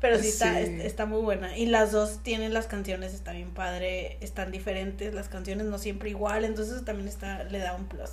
[0.00, 0.58] Pero sí, Está, Sí.
[0.62, 1.56] es- está muy buena.
[1.56, 6.10] Y las dos tienen las canciones, está bien padre, están diferentes, las canciones no siempre
[6.10, 8.10] igual, entonces también está, le da un plus.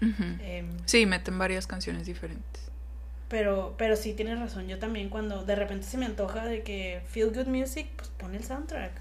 [0.00, 2.62] Em, Sí, meten varias canciones diferentes.
[3.28, 7.02] pero, pero sí tienes razón, yo también cuando de repente se me antoja de que
[7.08, 8.92] feel good music, pues pon el soundtrack.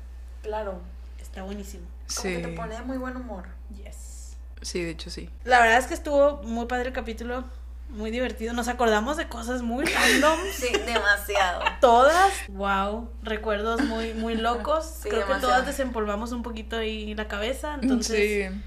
[0.41, 0.79] Claro.
[1.21, 1.83] Está buenísimo.
[2.15, 2.35] Como Sí.
[2.37, 3.45] que te pone de muy buen humor.
[3.75, 4.37] Yes.
[4.61, 5.29] Sí, de hecho sí.
[5.43, 7.43] La verdad es que estuvo muy padre el capítulo,
[7.89, 8.53] muy divertido.
[8.53, 9.85] Nos acordamos de cosas muy
[10.21, 10.39] random.
[10.51, 11.61] Sí, demasiado.
[11.81, 14.85] Todas, wow, recuerdos muy, muy locos.
[15.03, 17.77] Sí, Creo que todas desempolvamos un poquito ahí la cabeza.
[17.81, 18.17] Entonces,
[18.51, 18.61] sí.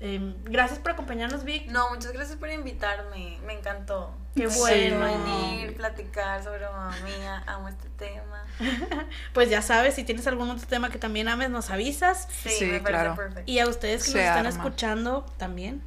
[0.00, 1.66] Em, gracias por acompañarnos, Vic.
[1.70, 3.38] No, muchas gracias por invitarme.
[3.46, 4.14] Me encantó.
[4.34, 4.58] Qué Sí.
[4.58, 5.00] bueno.
[5.00, 7.42] Venir, platicar sobre mamá mía.
[7.46, 8.44] Amo este tema.
[9.34, 12.28] Pues ya sabes, si tienes algún otro tema que también ames, nos avisas.
[12.42, 13.16] Sí, Sí, me parece claro.
[13.16, 13.50] perfecto.
[13.50, 14.48] Y a ustedes que Se nos están arma.
[14.50, 15.82] escuchando también.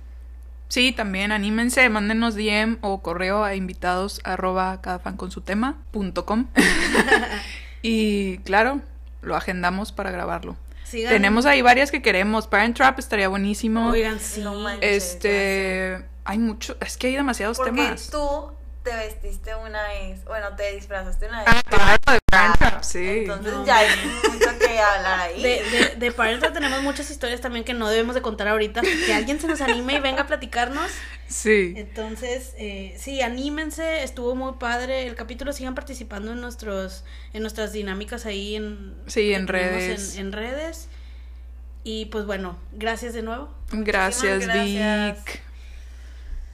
[0.70, 5.78] Sí, también anímense, mándenos DM o correo a invitados arroba cada fan con su tema
[5.92, 6.48] punto com.
[7.82, 8.82] y claro,
[9.22, 10.56] lo agendamos para grabarlo.
[10.94, 11.12] Sigan.
[11.12, 12.48] Tenemos ahí varias que queremos.
[12.48, 13.90] Parent Trap estaría buenísimo.
[13.90, 14.42] Oigan, sí.
[14.42, 15.16] No manches.
[15.16, 18.10] este, hay mucho, es que hay demasiados Porque temas.
[18.12, 18.52] tú
[18.84, 20.24] te vestiste una vez.
[20.26, 21.48] Bueno, te disfrazaste una vez.
[21.50, 23.08] Ah, claro, de Trap, sí.
[23.20, 23.66] Entonces No.
[23.66, 23.88] ya hay
[24.32, 25.42] mucho que hablar ahí.
[25.42, 25.64] De,
[26.00, 28.82] de, de tenemos muchas historias también que no debemos de contar ahorita.
[28.82, 30.92] Que alguien se nos anime y venga a platicarnos.
[31.28, 31.74] Sí.
[31.78, 37.04] Entonces, eh, sí, anímense, estuvo muy padre el capítulo, sigan participando en nuestros,
[37.34, 40.16] en nuestras dinámicas ahí en, Sí, en redes.
[40.16, 40.90] En, en redes.
[41.84, 43.54] Y pues bueno, gracias de nuevo.
[43.72, 45.18] Gracias, gracias.
[45.26, 45.42] Vic.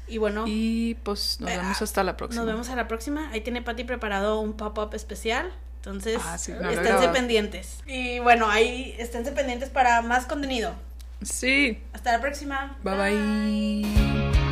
[0.09, 2.43] Y bueno, Y pues nos Eh, vemos hasta la próxima.
[2.43, 3.29] nos vemos a la próxima.
[3.31, 5.51] Ahí tiene Patti preparado un pop-up especial.
[5.77, 7.79] Entonces, Ah, sí, no esténse pendientes.
[7.87, 10.73] Y bueno, ahí esténse pendientes para más contenido.
[11.21, 11.81] Sí.
[11.93, 12.77] Hasta la próxima.
[12.83, 12.95] bye.
[12.95, 14.48] bye.